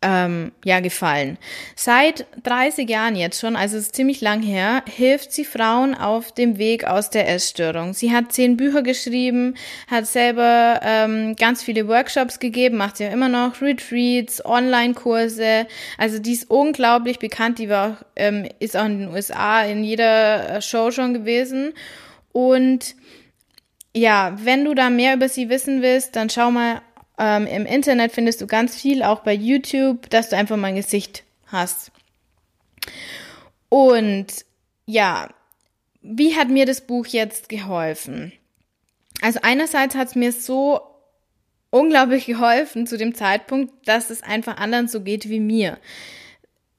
ähm, 0.00 0.52
ja 0.64 0.78
gefallen. 0.80 1.38
Seit 1.74 2.26
30 2.44 2.88
Jahren 2.88 3.16
jetzt 3.16 3.40
schon, 3.40 3.56
also 3.56 3.76
ist 3.76 3.96
ziemlich 3.96 4.20
lang 4.20 4.42
her, 4.42 4.82
hilft 4.88 5.32
sie 5.32 5.44
Frauen 5.44 5.94
auf 5.94 6.32
dem 6.32 6.58
Weg 6.58 6.84
aus 6.84 7.10
der 7.10 7.28
Essstörung. 7.28 7.94
Sie 7.94 8.12
hat 8.12 8.32
zehn 8.32 8.56
Bücher 8.56 8.82
geschrieben, 8.82 9.54
hat 9.88 10.06
selber 10.06 10.80
ähm, 10.84 11.34
ganz 11.34 11.62
viele 11.64 11.88
Workshops 11.88 12.38
gegeben, 12.38 12.76
macht 12.76 13.00
ja 13.00 13.08
immer 13.08 13.28
noch 13.28 13.60
Retreats, 13.60 14.44
Online-Kurse. 14.44 15.66
Also 15.96 16.20
die 16.20 16.32
ist 16.32 16.48
unglaublich 16.48 17.18
bekannt. 17.18 17.58
Die 17.58 17.68
war 17.68 17.90
auch, 17.90 18.06
ähm, 18.14 18.48
ist 18.60 18.76
auch 18.76 18.86
in 18.86 19.00
den 19.00 19.08
USA 19.08 19.62
in 19.62 19.82
jeder 19.82 20.56
äh, 20.56 20.62
Show 20.62 20.92
schon 20.92 21.12
gewesen 21.12 21.74
und 22.32 22.94
ja, 23.96 24.36
wenn 24.42 24.64
du 24.64 24.74
da 24.74 24.90
mehr 24.90 25.14
über 25.14 25.28
sie 25.28 25.48
wissen 25.48 25.82
willst, 25.82 26.14
dann 26.14 26.30
schau 26.30 26.50
mal 26.50 26.82
ähm, 27.18 27.46
Im 27.46 27.66
Internet 27.66 28.12
findest 28.12 28.40
du 28.40 28.46
ganz 28.46 28.76
viel, 28.76 29.02
auch 29.02 29.20
bei 29.20 29.34
YouTube, 29.34 30.08
dass 30.10 30.28
du 30.28 30.36
einfach 30.36 30.56
mal 30.56 30.68
ein 30.68 30.76
Gesicht 30.76 31.24
hast. 31.46 31.90
Und 33.68 34.26
ja, 34.86 35.28
wie 36.00 36.36
hat 36.36 36.48
mir 36.48 36.64
das 36.64 36.80
Buch 36.80 37.06
jetzt 37.06 37.48
geholfen? 37.48 38.32
Also 39.20 39.40
einerseits 39.42 39.94
hat 39.94 40.08
es 40.08 40.14
mir 40.14 40.32
so 40.32 40.80
unglaublich 41.70 42.26
geholfen 42.26 42.86
zu 42.86 42.96
dem 42.96 43.14
Zeitpunkt, 43.14 43.86
dass 43.86 44.10
es 44.10 44.22
einfach 44.22 44.56
anderen 44.56 44.88
so 44.88 45.00
geht 45.02 45.28
wie 45.28 45.40
mir. 45.40 45.78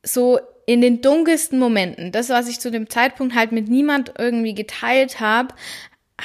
So 0.04 0.40
in 0.66 0.82
den 0.82 1.02
dunkelsten 1.02 1.60
Momenten, 1.60 2.12
das, 2.12 2.30
was 2.30 2.48
ich 2.48 2.60
zu 2.60 2.72
dem 2.72 2.90
Zeitpunkt 2.90 3.36
halt 3.36 3.52
mit 3.52 3.68
niemand 3.68 4.14
irgendwie 4.18 4.54
geteilt 4.54 5.20
habe, 5.20 5.54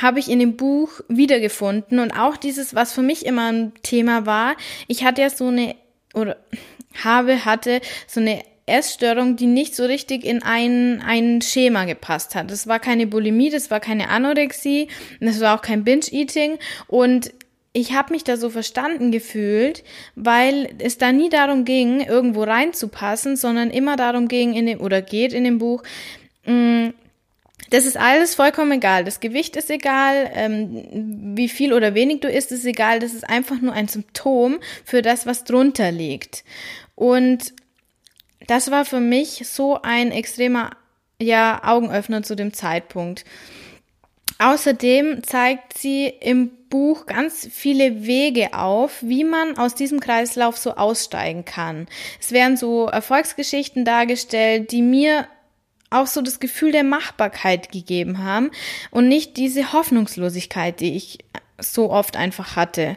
habe 0.01 0.19
ich 0.19 0.31
in 0.31 0.39
dem 0.39 0.57
Buch 0.57 1.01
wiedergefunden 1.09 1.99
und 1.99 2.13
auch 2.13 2.37
dieses, 2.37 2.75
was 2.75 2.93
für 2.93 3.03
mich 3.03 3.27
immer 3.27 3.53
ein 3.53 3.73
Thema 3.83 4.27
war. 4.27 4.57
Ich 4.89 5.05
hatte 5.05 5.23
ja 5.23 5.31
so 5.31 5.49
eine 5.49 5.75
oder 6.15 6.37
habe 7.05 7.45
hatte 7.45 7.81
so 8.07 8.21
eine 8.21 8.43
Essstörung, 8.67 9.37
die 9.37 9.47
nicht 9.47 9.77
so 9.77 9.85
richtig 9.85 10.25
in 10.25 10.43
ein, 10.43 11.03
ein 11.03 11.43
Schema 11.43 11.85
gepasst 11.85 12.35
hat. 12.35 12.51
Das 12.51 12.67
war 12.67 12.79
keine 12.79 13.07
Bulimie, 13.07 13.51
das 13.51 13.71
war 13.71 13.81
keine 13.81 14.09
Anorexie, 14.09 14.89
das 15.21 15.41
war 15.41 15.59
auch 15.59 15.63
kein 15.63 15.85
Binge-Eating 15.85 16.59
und 16.87 17.33
ich 17.77 17.93
habe 17.93 18.13
mich 18.13 18.23
da 18.23 18.37
so 18.37 18.51
verstanden 18.51 19.11
gefühlt, 19.11 19.83
weil 20.15 20.71
es 20.79 20.97
da 20.97 21.11
nie 21.13 21.29
darum 21.29 21.65
ging, 21.65 22.01
irgendwo 22.01 22.45
reinzupassen, 22.45 23.37
sondern 23.37 23.71
immer 23.71 23.97
darum 23.97 24.29
ging 24.29 24.55
in 24.55 24.67
dem 24.67 24.81
oder 24.81 25.03
geht 25.03 25.33
in 25.33 25.43
dem 25.45 25.59
Buch, 25.59 25.83
mh, 26.47 26.55
mm, 26.55 26.95
das 27.71 27.87
ist 27.87 27.97
alles 27.97 28.35
vollkommen 28.35 28.73
egal. 28.73 29.05
Das 29.05 29.21
Gewicht 29.21 29.57
ist 29.57 29.71
egal, 29.71 30.31
ähm, 30.35 31.35
wie 31.37 31.49
viel 31.49 31.73
oder 31.73 31.95
wenig 31.95 32.21
du 32.21 32.29
isst, 32.29 32.53
ist 32.53 32.65
egal. 32.65 32.99
Das 33.01 33.15
ist 33.15 33.29
einfach 33.29 33.61
nur 33.61 33.73
ein 33.73 33.89
Symptom 33.89 34.61
für 34.85 35.03
das, 35.03 35.27
was 35.27 35.45
drunter 35.45 35.91
liegt. 35.91 36.45
Und 36.95 37.55
das 38.47 38.71
war 38.71 38.85
für 38.85 39.01
mich 39.01 39.47
so 39.49 39.81
ein 39.83 40.13
extremer 40.13 40.71
ja, 41.21 41.63
Augenöffner 41.65 42.23
zu 42.23 42.35
dem 42.35 42.53
Zeitpunkt. 42.53 43.25
Außerdem 44.39 45.23
zeigt 45.23 45.79
sie 45.79 46.07
im 46.07 46.51
Buch 46.69 47.07
ganz 47.07 47.49
viele 47.53 48.05
Wege 48.05 48.53
auf, 48.53 48.99
wie 49.01 49.23
man 49.23 49.57
aus 49.57 49.77
diesem 49.77 50.01
Kreislauf 50.01 50.57
so 50.57 50.75
aussteigen 50.75 51.45
kann. 51.45 51.87
Es 52.21 52.33
werden 52.33 52.57
so 52.57 52.87
Erfolgsgeschichten 52.87 53.85
dargestellt, 53.85 54.73
die 54.73 54.83
mir 54.83 55.29
auch 55.95 56.07
so 56.07 56.23
das 56.23 56.41
Gefühl 56.41 56.73
der 56.73 56.85
Machbarkeit 56.85 57.73
gegeben 57.73 58.23
haben 58.23 58.51
und 58.91 59.09
nicht 59.09 59.37
diese 59.37 59.73
Hoffnungslosigkeit, 59.73 60.81
die 60.81 60.97
ich 60.97 61.19
so 61.59 61.91
oft 61.91 62.17
einfach 62.17 62.57
hatte. 62.57 62.97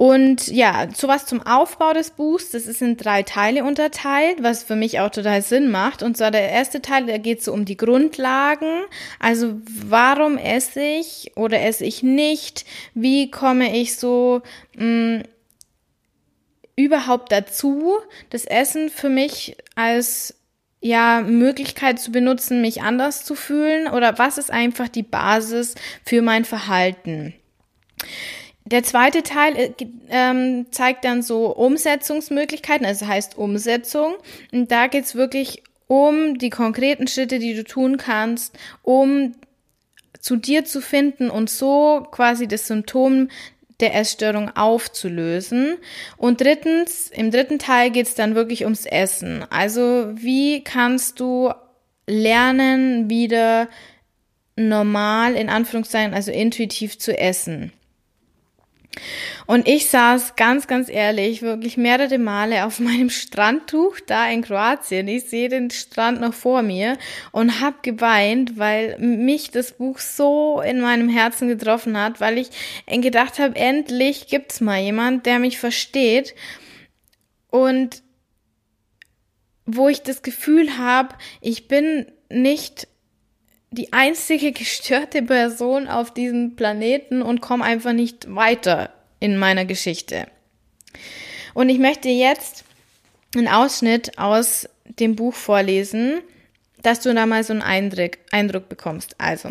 Und 0.00 0.48
ja, 0.48 0.88
sowas 0.94 1.26
zum 1.26 1.42
Aufbau 1.42 1.92
des 1.92 2.12
Buchs, 2.12 2.52
das 2.52 2.66
ist 2.66 2.80
in 2.80 2.96
drei 2.96 3.22
Teile 3.22 3.64
unterteilt, 3.64 4.42
was 4.42 4.62
für 4.62 4.74
mich 4.74 4.98
auch 4.98 5.10
total 5.10 5.42
Sinn 5.42 5.70
macht. 5.70 6.02
Und 6.02 6.16
zwar 6.16 6.30
der 6.30 6.48
erste 6.48 6.80
Teil, 6.80 7.04
der 7.04 7.18
geht 7.18 7.42
so 7.42 7.52
um 7.52 7.66
die 7.66 7.76
Grundlagen. 7.76 8.84
Also 9.18 9.60
warum 9.66 10.38
esse 10.38 10.80
ich 10.80 11.32
oder 11.36 11.60
esse 11.60 11.84
ich 11.84 12.02
nicht? 12.02 12.64
Wie 12.94 13.30
komme 13.30 13.76
ich 13.76 13.96
so 13.96 14.40
mh, 14.74 15.18
mm, 15.18 15.22
überhaupt 16.76 17.30
dazu, 17.30 17.98
das 18.30 18.46
Essen 18.46 18.88
für 18.88 19.10
mich 19.10 19.58
als 19.74 20.39
ja, 20.80 21.20
Möglichkeit 21.20 21.98
zu 21.98 22.10
benutzen, 22.10 22.60
mich 22.60 22.82
anders 22.82 23.24
zu 23.24 23.34
fühlen? 23.34 23.88
Oder 23.88 24.18
was 24.18 24.38
ist 24.38 24.50
einfach 24.50 24.88
die 24.88 25.02
Basis 25.02 25.74
für 26.04 26.22
mein 26.22 26.44
Verhalten? 26.44 27.34
Der 28.64 28.82
zweite 28.82 29.22
Teil 29.22 29.56
äh, 29.56 29.72
ähm, 30.08 30.66
zeigt 30.70 31.04
dann 31.04 31.22
so 31.22 31.54
Umsetzungsmöglichkeiten, 31.54 32.86
also 32.86 33.06
heißt 33.06 33.36
Umsetzung. 33.36 34.14
Und 34.52 34.70
da 34.70 34.86
geht's 34.86 35.14
wirklich 35.14 35.62
um 35.86 36.38
die 36.38 36.50
konkreten 36.50 37.08
Schritte, 37.08 37.40
die 37.40 37.54
du 37.54 37.64
tun 37.64 37.96
kannst, 37.96 38.56
um 38.82 39.34
zu 40.20 40.36
dir 40.36 40.64
zu 40.64 40.80
finden 40.80 41.30
und 41.30 41.50
so 41.50 42.06
quasi 42.12 42.46
das 42.46 42.68
Symptom 42.68 43.28
der 43.80 43.94
Essstörung 43.94 44.54
aufzulösen. 44.56 45.76
Und 46.16 46.40
drittens, 46.40 47.08
im 47.10 47.30
dritten 47.30 47.58
Teil 47.58 47.90
geht 47.90 48.06
es 48.06 48.14
dann 48.14 48.34
wirklich 48.34 48.64
ums 48.64 48.86
Essen. 48.86 49.44
Also 49.50 50.10
wie 50.14 50.62
kannst 50.62 51.20
du 51.20 51.52
lernen, 52.06 53.08
wieder 53.08 53.68
normal, 54.56 55.34
in 55.34 55.48
Anführungszeichen, 55.48 56.14
also 56.14 56.30
intuitiv 56.30 56.98
zu 56.98 57.16
essen. 57.16 57.72
Und 59.46 59.68
ich 59.68 59.88
saß 59.88 60.36
ganz, 60.36 60.66
ganz 60.66 60.88
ehrlich 60.88 61.42
wirklich 61.42 61.76
mehrere 61.76 62.18
Male 62.18 62.64
auf 62.64 62.80
meinem 62.80 63.10
Strandtuch 63.10 63.98
da 64.06 64.28
in 64.28 64.42
Kroatien. 64.42 65.08
Ich 65.08 65.24
sehe 65.24 65.48
den 65.48 65.70
Strand 65.70 66.20
noch 66.20 66.34
vor 66.34 66.62
mir 66.62 66.98
und 67.32 67.60
habe 67.60 67.76
geweint, 67.82 68.58
weil 68.58 68.98
mich 68.98 69.50
das 69.50 69.72
Buch 69.72 69.98
so 69.98 70.60
in 70.60 70.80
meinem 70.80 71.08
Herzen 71.08 71.48
getroffen 71.48 71.98
hat, 71.98 72.20
weil 72.20 72.38
ich 72.38 72.50
gedacht 72.86 73.38
habe, 73.38 73.56
endlich 73.56 74.26
gibt's 74.26 74.60
mal 74.60 74.80
jemand, 74.80 75.26
der 75.26 75.38
mich 75.38 75.58
versteht 75.58 76.34
und 77.50 78.02
wo 79.66 79.88
ich 79.88 80.02
das 80.02 80.22
Gefühl 80.22 80.78
habe, 80.78 81.14
ich 81.40 81.68
bin 81.68 82.10
nicht 82.28 82.88
die 83.70 83.92
einzige 83.92 84.52
gestörte 84.52 85.22
Person 85.22 85.88
auf 85.88 86.12
diesem 86.12 86.56
Planeten 86.56 87.22
und 87.22 87.40
komme 87.40 87.64
einfach 87.64 87.92
nicht 87.92 88.34
weiter 88.34 88.92
in 89.20 89.36
meiner 89.36 89.64
Geschichte. 89.64 90.26
Und 91.54 91.68
ich 91.68 91.78
möchte 91.78 92.08
jetzt 92.08 92.64
einen 93.36 93.48
Ausschnitt 93.48 94.18
aus 94.18 94.68
dem 94.84 95.14
Buch 95.14 95.34
vorlesen, 95.34 96.20
dass 96.82 97.00
du 97.00 97.14
da 97.14 97.26
mal 97.26 97.44
so 97.44 97.52
einen 97.52 97.62
Eindruck, 97.62 98.18
Eindruck 98.32 98.68
bekommst. 98.68 99.14
Also, 99.18 99.50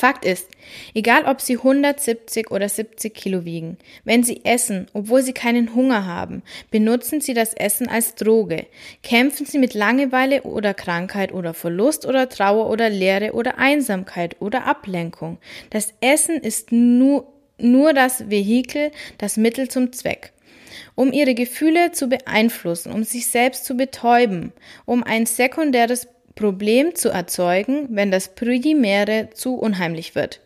Fakt 0.00 0.24
ist, 0.24 0.48
egal 0.94 1.26
ob 1.26 1.42
Sie 1.42 1.58
170 1.58 2.50
oder 2.50 2.70
70 2.70 3.12
Kilo 3.12 3.44
wiegen, 3.44 3.76
wenn 4.04 4.22
Sie 4.22 4.46
essen, 4.46 4.86
obwohl 4.94 5.20
Sie 5.20 5.34
keinen 5.34 5.74
Hunger 5.74 6.06
haben, 6.06 6.42
benutzen 6.70 7.20
Sie 7.20 7.34
das 7.34 7.52
Essen 7.52 7.86
als 7.86 8.14
Droge. 8.14 8.64
Kämpfen 9.02 9.44
Sie 9.44 9.58
mit 9.58 9.74
Langeweile 9.74 10.40
oder 10.44 10.72
Krankheit 10.72 11.32
oder 11.34 11.52
Verlust 11.52 12.06
oder 12.06 12.30
Trauer 12.30 12.70
oder 12.70 12.88
Leere 12.88 13.34
oder 13.34 13.58
Einsamkeit 13.58 14.36
oder 14.40 14.64
Ablenkung. 14.64 15.36
Das 15.68 15.92
Essen 16.00 16.36
ist 16.38 16.72
nur, 16.72 17.30
nur 17.58 17.92
das 17.92 18.30
Vehikel, 18.30 18.92
das 19.18 19.36
Mittel 19.36 19.68
zum 19.68 19.92
Zweck 19.92 20.32
um 20.94 21.12
ihre 21.12 21.34
Gefühle 21.34 21.92
zu 21.92 22.08
beeinflussen, 22.08 22.92
um 22.92 23.04
sich 23.04 23.26
selbst 23.26 23.64
zu 23.64 23.76
betäuben, 23.76 24.52
um 24.86 25.02
ein 25.02 25.26
sekundäres 25.26 26.08
Problem 26.40 26.94
zu 26.94 27.10
erzeugen, 27.10 27.88
wenn 27.90 28.10
das 28.10 28.34
Primäre 28.34 29.28
zu 29.34 29.56
unheimlich 29.56 30.14
wird. 30.14 30.40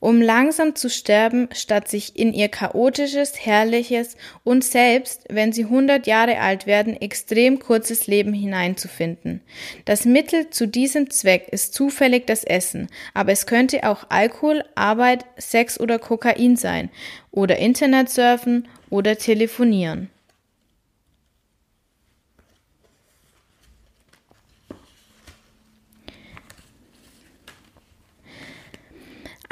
Um 0.00 0.20
langsam 0.20 0.74
zu 0.74 0.90
sterben, 0.90 1.48
statt 1.52 1.86
sich 1.86 2.18
in 2.18 2.32
ihr 2.32 2.48
chaotisches, 2.48 3.34
herrliches 3.46 4.16
und 4.42 4.64
selbst, 4.64 5.26
wenn 5.28 5.52
sie 5.52 5.64
100 5.64 6.08
Jahre 6.08 6.40
alt 6.40 6.66
werden, 6.66 7.00
extrem 7.00 7.60
kurzes 7.60 8.08
Leben 8.08 8.32
hineinzufinden. 8.32 9.40
Das 9.84 10.04
Mittel 10.04 10.50
zu 10.50 10.66
diesem 10.66 11.10
Zweck 11.10 11.46
ist 11.52 11.74
zufällig 11.74 12.26
das 12.26 12.42
Essen, 12.42 12.88
aber 13.14 13.30
es 13.30 13.46
könnte 13.46 13.88
auch 13.88 14.06
Alkohol, 14.08 14.64
Arbeit, 14.74 15.26
Sex 15.36 15.78
oder 15.78 16.00
Kokain 16.00 16.56
sein 16.56 16.90
oder 17.30 17.58
Internet 17.58 18.10
surfen 18.10 18.66
oder 18.88 19.16
telefonieren. 19.16 20.10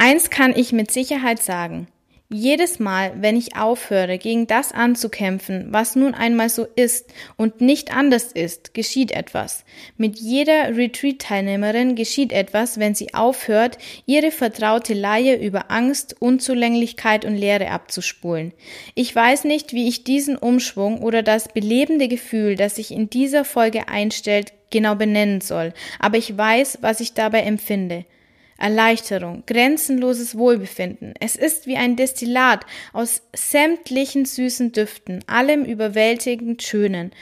Eins 0.00 0.30
kann 0.30 0.54
ich 0.56 0.72
mit 0.72 0.92
Sicherheit 0.92 1.42
sagen. 1.42 1.88
Jedes 2.30 2.78
Mal, 2.78 3.14
wenn 3.20 3.36
ich 3.36 3.56
aufhöre, 3.56 4.16
gegen 4.16 4.46
das 4.46 4.70
anzukämpfen, 4.70 5.68
was 5.70 5.96
nun 5.96 6.14
einmal 6.14 6.50
so 6.50 6.66
ist 6.76 7.12
und 7.36 7.60
nicht 7.60 7.92
anders 7.92 8.30
ist, 8.30 8.74
geschieht 8.74 9.10
etwas. 9.10 9.64
Mit 9.96 10.20
jeder 10.20 10.76
Retreat-Teilnehmerin 10.76 11.96
geschieht 11.96 12.32
etwas, 12.32 12.78
wenn 12.78 12.94
sie 12.94 13.12
aufhört, 13.12 13.78
ihre 14.06 14.30
vertraute 14.30 14.94
Leihe 14.94 15.34
über 15.34 15.68
Angst, 15.72 16.14
Unzulänglichkeit 16.20 17.24
und 17.24 17.34
Leere 17.34 17.72
abzuspulen. 17.72 18.52
Ich 18.94 19.12
weiß 19.12 19.44
nicht, 19.44 19.72
wie 19.72 19.88
ich 19.88 20.04
diesen 20.04 20.36
Umschwung 20.36 21.02
oder 21.02 21.24
das 21.24 21.48
belebende 21.48 22.06
Gefühl, 22.06 22.54
das 22.54 22.76
sich 22.76 22.92
in 22.92 23.10
dieser 23.10 23.44
Folge 23.44 23.88
einstellt, 23.88 24.52
genau 24.70 24.94
benennen 24.94 25.40
soll, 25.40 25.72
aber 25.98 26.18
ich 26.18 26.36
weiß, 26.36 26.78
was 26.82 27.00
ich 27.00 27.14
dabei 27.14 27.40
empfinde. 27.40 28.04
Erleichterung, 28.58 29.44
grenzenloses 29.46 30.36
Wohlbefinden. 30.36 31.14
Es 31.20 31.36
ist 31.36 31.66
wie 31.66 31.76
ein 31.76 31.94
Destillat 31.94 32.66
aus 32.92 33.22
sämtlichen 33.34 34.24
süßen 34.24 34.72
Düften, 34.72 35.20
allem 35.28 35.64
überwältigend 35.64 36.62
Schönen, 36.62 37.12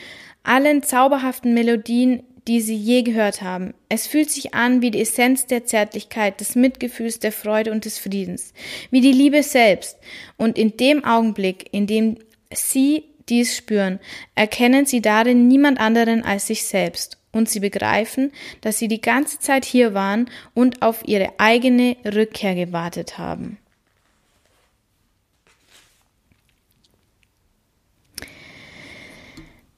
allen 0.42 0.82
zauberhaften 0.82 1.52
Melodien, 1.52 2.22
die 2.48 2.60
Sie 2.60 2.76
je 2.76 3.02
gehört 3.02 3.42
haben. 3.42 3.74
Es 3.88 4.06
fühlt 4.06 4.30
sich 4.30 4.54
an 4.54 4.80
wie 4.80 4.90
die 4.90 5.00
Essenz 5.00 5.46
der 5.46 5.66
Zärtlichkeit, 5.66 6.40
des 6.40 6.54
Mitgefühls, 6.54 7.18
der 7.18 7.32
Freude 7.32 7.70
und 7.70 7.84
des 7.84 7.98
Friedens, 7.98 8.54
wie 8.90 9.00
die 9.00 9.12
Liebe 9.12 9.42
selbst. 9.42 9.98
Und 10.36 10.56
in 10.56 10.76
dem 10.76 11.04
Augenblick, 11.04 11.68
in 11.72 11.86
dem 11.86 12.16
Sie 12.54 13.04
dies 13.28 13.56
spüren, 13.56 13.98
erkennen 14.36 14.86
Sie 14.86 15.02
darin 15.02 15.48
niemand 15.48 15.80
anderen 15.80 16.24
als 16.24 16.46
sich 16.46 16.64
selbst 16.64 17.15
und 17.36 17.48
sie 17.48 17.60
begreifen, 17.60 18.32
dass 18.60 18.78
sie 18.78 18.88
die 18.88 19.00
ganze 19.00 19.38
Zeit 19.38 19.64
hier 19.64 19.94
waren 19.94 20.30
und 20.54 20.82
auf 20.82 21.06
ihre 21.06 21.34
eigene 21.38 21.96
Rückkehr 22.04 22.54
gewartet 22.54 23.18
haben. 23.18 23.58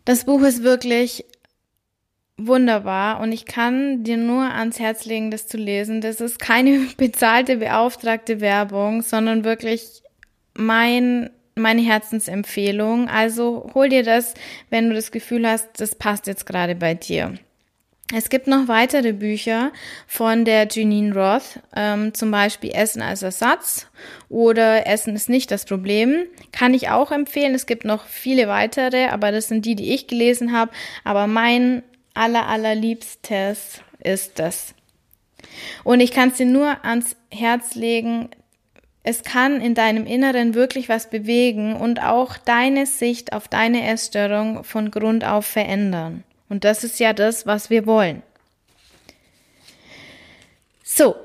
Das 0.05 0.25
Buch 0.25 0.41
ist 0.41 0.63
wirklich 0.63 1.27
wunderbar 2.39 3.21
und 3.21 3.33
ich 3.33 3.45
kann 3.45 4.05
dir 4.05 4.17
nur 4.17 4.43
ans 4.45 4.79
Herz 4.79 5.05
legen, 5.05 5.31
das 5.31 5.47
zu 5.49 5.59
lesen. 5.59 6.01
Das 6.01 6.23
ist 6.23 6.39
keine 6.39 6.87
bezahlte, 6.97 7.57
beauftragte 7.57 8.41
Werbung, 8.41 9.03
sondern 9.03 9.45
wirklich 9.45 10.03
mein 10.55 11.31
meine 11.59 11.83
Herzensempfehlung. 11.83 13.09
Also 13.09 13.71
hol 13.75 13.89
dir 13.89 14.03
das, 14.03 14.35
wenn 14.71 14.89
du 14.89 14.95
das 14.95 15.11
Gefühl 15.11 15.47
hast, 15.47 15.69
das 15.81 15.95
passt 15.95 16.27
jetzt 16.27 16.47
gerade 16.47 16.75
bei 16.75 16.95
dir. 16.95 17.35
Es 18.15 18.31
gibt 18.31 18.47
noch 18.47 18.69
weitere 18.69 19.13
Bücher 19.13 19.71
von 20.07 20.47
der 20.47 20.67
Janine 20.71 21.15
Roth, 21.15 21.61
ähm, 21.77 22.15
zum 22.15 22.31
Beispiel 22.31 22.71
Essen 22.73 23.03
als 23.03 23.21
Ersatz 23.21 23.87
oder 24.31 24.87
Essen 24.87 25.15
ist 25.15 25.29
nicht 25.29 25.51
das 25.51 25.67
Problem. 25.67 26.25
Kann 26.51 26.73
ich 26.73 26.89
auch 26.89 27.13
empfehlen. 27.13 27.55
Es 27.55 27.67
gibt 27.67 27.85
noch 27.85 28.07
viele 28.07 28.49
weitere, 28.49 29.09
aber 29.09 29.31
das 29.31 29.49
sind 29.49 29.67
die, 29.67 29.75
die 29.75 29.93
ich 29.93 30.07
gelesen 30.07 30.53
habe. 30.53 30.71
Aber 31.05 31.27
mein 31.27 31.83
aller, 32.15 32.47
allerliebstes 32.47 33.83
ist 33.99 34.39
das. 34.39 34.75
Und 35.85 36.01
ich 36.01 36.11
kann 36.11 36.31
es 36.31 36.39
dir 36.39 36.47
nur 36.47 36.83
ans 36.87 37.15
Herz 37.31 37.75
legen. 37.75 38.31
Es 39.03 39.23
kann 39.23 39.61
in 39.61 39.75
deinem 39.75 40.07
Inneren 40.07 40.55
wirklich 40.55 40.89
was 40.89 41.11
bewegen 41.11 41.77
und 41.77 42.03
auch 42.03 42.39
deine 42.39 42.87
Sicht 42.87 43.35
auf 43.35 43.49
deine 43.49 43.87
Essstörung 43.87 44.65
von 44.65 44.91
Grund 44.91 45.27
auf 45.27 45.45
verändern. 45.45 46.25
Und 46.49 46.65
das 46.65 46.85
ist 46.85 46.99
ja 46.99 47.13
das, 47.13 47.47
was 47.47 47.71
wir 47.71 47.87
wollen. 47.87 48.23
So, 50.83 51.17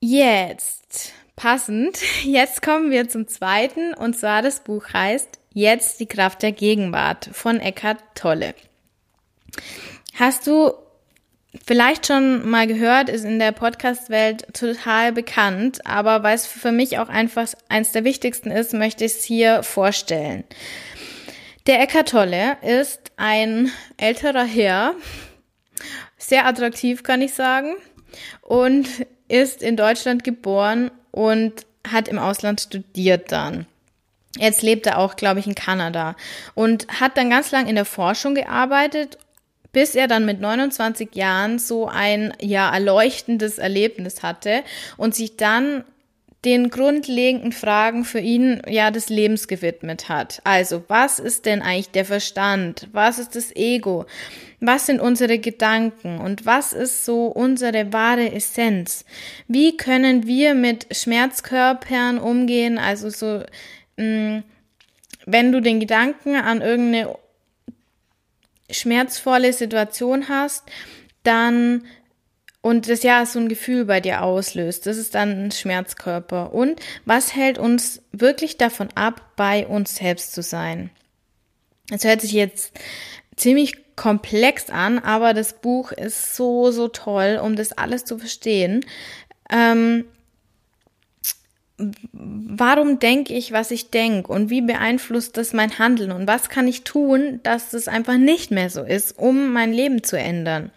jetzt 0.00 1.12
passend, 1.36 1.98
jetzt 2.24 2.62
kommen 2.62 2.90
wir 2.90 3.08
zum 3.08 3.28
zweiten 3.28 3.94
und 3.94 4.16
zwar 4.16 4.42
das 4.42 4.60
Buch 4.60 4.92
heißt 4.92 5.38
Jetzt 5.54 6.00
die 6.00 6.06
Kraft 6.06 6.42
der 6.42 6.52
Gegenwart 6.52 7.28
von 7.32 7.60
Eckhart 7.60 7.98
Tolle. 8.14 8.54
Hast 10.14 10.46
du 10.46 10.72
vielleicht 11.66 12.06
schon 12.06 12.48
mal 12.48 12.66
gehört, 12.66 13.10
ist 13.10 13.24
in 13.24 13.38
der 13.38 13.52
Podcast-Welt 13.52 14.54
total 14.54 15.12
bekannt, 15.12 15.86
aber 15.86 16.22
weil 16.22 16.34
es 16.34 16.46
für 16.46 16.72
mich 16.72 16.98
auch 16.98 17.10
einfach 17.10 17.48
eins 17.68 17.92
der 17.92 18.04
wichtigsten 18.04 18.50
ist, 18.50 18.72
möchte 18.72 19.04
ich 19.04 19.12
es 19.12 19.24
hier 19.24 19.62
vorstellen. 19.62 20.44
Der 21.66 21.80
Eckart 21.80 22.08
Tolle 22.08 22.56
ist 22.62 23.12
ein 23.16 23.70
älterer 23.96 24.44
Herr, 24.44 24.96
sehr 26.18 26.44
attraktiv 26.46 27.04
kann 27.04 27.22
ich 27.22 27.34
sagen, 27.34 27.76
und 28.40 28.88
ist 29.28 29.62
in 29.62 29.76
Deutschland 29.76 30.24
geboren 30.24 30.90
und 31.12 31.52
hat 31.88 32.08
im 32.08 32.18
Ausland 32.18 32.60
studiert 32.60 33.30
dann. 33.30 33.66
Jetzt 34.38 34.62
lebt 34.62 34.86
er 34.86 34.98
auch, 34.98 35.14
glaube 35.14 35.38
ich, 35.38 35.46
in 35.46 35.54
Kanada 35.54 36.16
und 36.54 36.88
hat 37.00 37.16
dann 37.16 37.30
ganz 37.30 37.52
lang 37.52 37.68
in 37.68 37.76
der 37.76 37.84
Forschung 37.84 38.34
gearbeitet, 38.34 39.18
bis 39.72 39.94
er 39.94 40.08
dann 40.08 40.24
mit 40.24 40.40
29 40.40 41.14
Jahren 41.14 41.60
so 41.60 41.86
ein 41.86 42.34
ja 42.40 42.72
erleuchtendes 42.72 43.58
Erlebnis 43.58 44.24
hatte 44.24 44.64
und 44.96 45.14
sich 45.14 45.36
dann 45.36 45.84
den 46.44 46.70
grundlegenden 46.70 47.52
Fragen 47.52 48.04
für 48.04 48.18
ihn 48.18 48.62
ja 48.66 48.90
des 48.90 49.08
Lebens 49.08 49.46
gewidmet 49.46 50.08
hat. 50.08 50.40
Also, 50.42 50.82
was 50.88 51.20
ist 51.20 51.46
denn 51.46 51.62
eigentlich 51.62 51.90
der 51.90 52.04
Verstand? 52.04 52.88
Was 52.92 53.20
ist 53.20 53.36
das 53.36 53.54
Ego? 53.54 54.06
Was 54.60 54.86
sind 54.86 55.00
unsere 55.00 55.38
Gedanken? 55.38 56.18
Und 56.18 56.44
was 56.44 56.72
ist 56.72 57.04
so 57.04 57.26
unsere 57.26 57.92
wahre 57.92 58.32
Essenz? 58.32 59.04
Wie 59.46 59.76
können 59.76 60.26
wir 60.26 60.54
mit 60.54 60.86
Schmerzkörpern 60.90 62.18
umgehen? 62.18 62.78
Also 62.78 63.10
so, 63.10 63.44
mh, 63.96 64.04
mm, 64.04 64.44
wenn 65.26 65.52
du 65.52 65.60
den 65.60 65.78
Gedanken 65.78 66.34
an 66.34 66.60
irgendeine 66.60 67.16
schmerzvolle 68.70 69.52
Situation 69.52 70.28
hast, 70.28 70.64
dann 71.22 71.84
und 72.62 72.88
das 72.88 73.02
ja 73.02 73.26
so 73.26 73.40
ein 73.40 73.48
Gefühl 73.48 73.84
bei 73.84 74.00
dir 74.00 74.22
auslöst. 74.22 74.86
Das 74.86 74.96
ist 74.96 75.14
dann 75.14 75.46
ein 75.46 75.50
Schmerzkörper. 75.50 76.54
Und 76.54 76.80
was 77.04 77.34
hält 77.34 77.58
uns 77.58 78.00
wirklich 78.12 78.56
davon 78.56 78.88
ab, 78.94 79.20
bei 79.36 79.66
uns 79.66 79.96
selbst 79.96 80.32
zu 80.32 80.42
sein? 80.42 80.90
Es 81.90 82.04
hört 82.04 82.20
sich 82.20 82.32
jetzt 82.32 82.72
ziemlich 83.36 83.96
komplex 83.96 84.70
an, 84.70 85.00
aber 85.00 85.34
das 85.34 85.54
Buch 85.54 85.90
ist 85.90 86.36
so, 86.36 86.70
so 86.70 86.88
toll, 86.88 87.40
um 87.42 87.56
das 87.56 87.72
alles 87.72 88.04
zu 88.04 88.18
verstehen. 88.18 88.86
Ähm, 89.50 90.04
warum 92.12 93.00
denke 93.00 93.34
ich, 93.34 93.50
was 93.50 93.72
ich 93.72 93.90
denke 93.90 94.30
und 94.32 94.50
wie 94.50 94.62
beeinflusst 94.62 95.36
das 95.36 95.52
mein 95.52 95.78
Handeln 95.80 96.12
und 96.12 96.28
was 96.28 96.48
kann 96.48 96.68
ich 96.68 96.84
tun, 96.84 97.40
dass 97.42 97.70
das 97.70 97.88
einfach 97.88 98.18
nicht 98.18 98.52
mehr 98.52 98.70
so 98.70 98.82
ist, 98.82 99.18
um 99.18 99.52
mein 99.52 99.72
Leben 99.72 100.04
zu 100.04 100.16
ändern? 100.16 100.70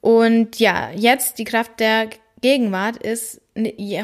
Und 0.00 0.58
ja, 0.58 0.90
jetzt 0.94 1.38
die 1.38 1.44
Kraft 1.44 1.80
der 1.80 2.08
Gegenwart 2.40 2.96
ist 2.98 3.40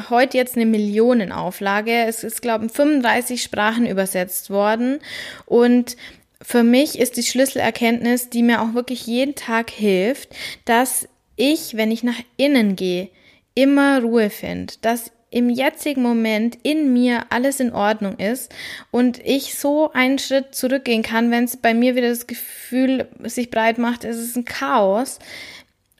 heute 0.09 0.37
jetzt 0.37 0.55
eine 0.55 0.65
Millionenauflage. 0.65 2.05
Es 2.05 2.23
ist, 2.23 2.41
glaube 2.41 2.65
ich, 2.65 2.71
in 2.71 2.75
35 2.75 3.41
Sprachen 3.41 3.87
übersetzt 3.87 4.49
worden. 4.49 4.99
Und 5.45 5.95
für 6.41 6.63
mich 6.63 6.99
ist 6.99 7.17
die 7.17 7.23
Schlüsselerkenntnis, 7.23 8.29
die 8.29 8.43
mir 8.43 8.61
auch 8.61 8.73
wirklich 8.73 9.07
jeden 9.07 9.35
Tag 9.35 9.69
hilft, 9.69 10.29
dass 10.65 11.07
ich, 11.35 11.75
wenn 11.77 11.91
ich 11.91 12.03
nach 12.03 12.19
innen 12.37 12.75
gehe, 12.75 13.09
immer 13.55 14.01
Ruhe 14.01 14.29
finde, 14.29 14.73
dass 14.81 15.11
im 15.31 15.49
jetzigen 15.49 16.01
Moment 16.01 16.57
in 16.63 16.93
mir 16.93 17.25
alles 17.29 17.59
in 17.59 17.73
Ordnung 17.73 18.17
ist 18.19 18.53
und 18.91 19.19
ich 19.25 19.55
so 19.55 19.91
einen 19.91 20.17
Schritt 20.17 20.55
zurückgehen 20.55 21.03
kann, 21.03 21.29
wenn 21.29 21.43
es 21.43 21.57
bei 21.57 21.73
mir 21.73 21.95
wieder 21.95 22.07
das 22.09 22.27
Gefühl 22.27 23.09
sich 23.23 23.49
breit 23.49 23.77
macht, 23.77 24.05
es 24.05 24.17
ist 24.17 24.37
ein 24.37 24.45
Chaos 24.45 25.19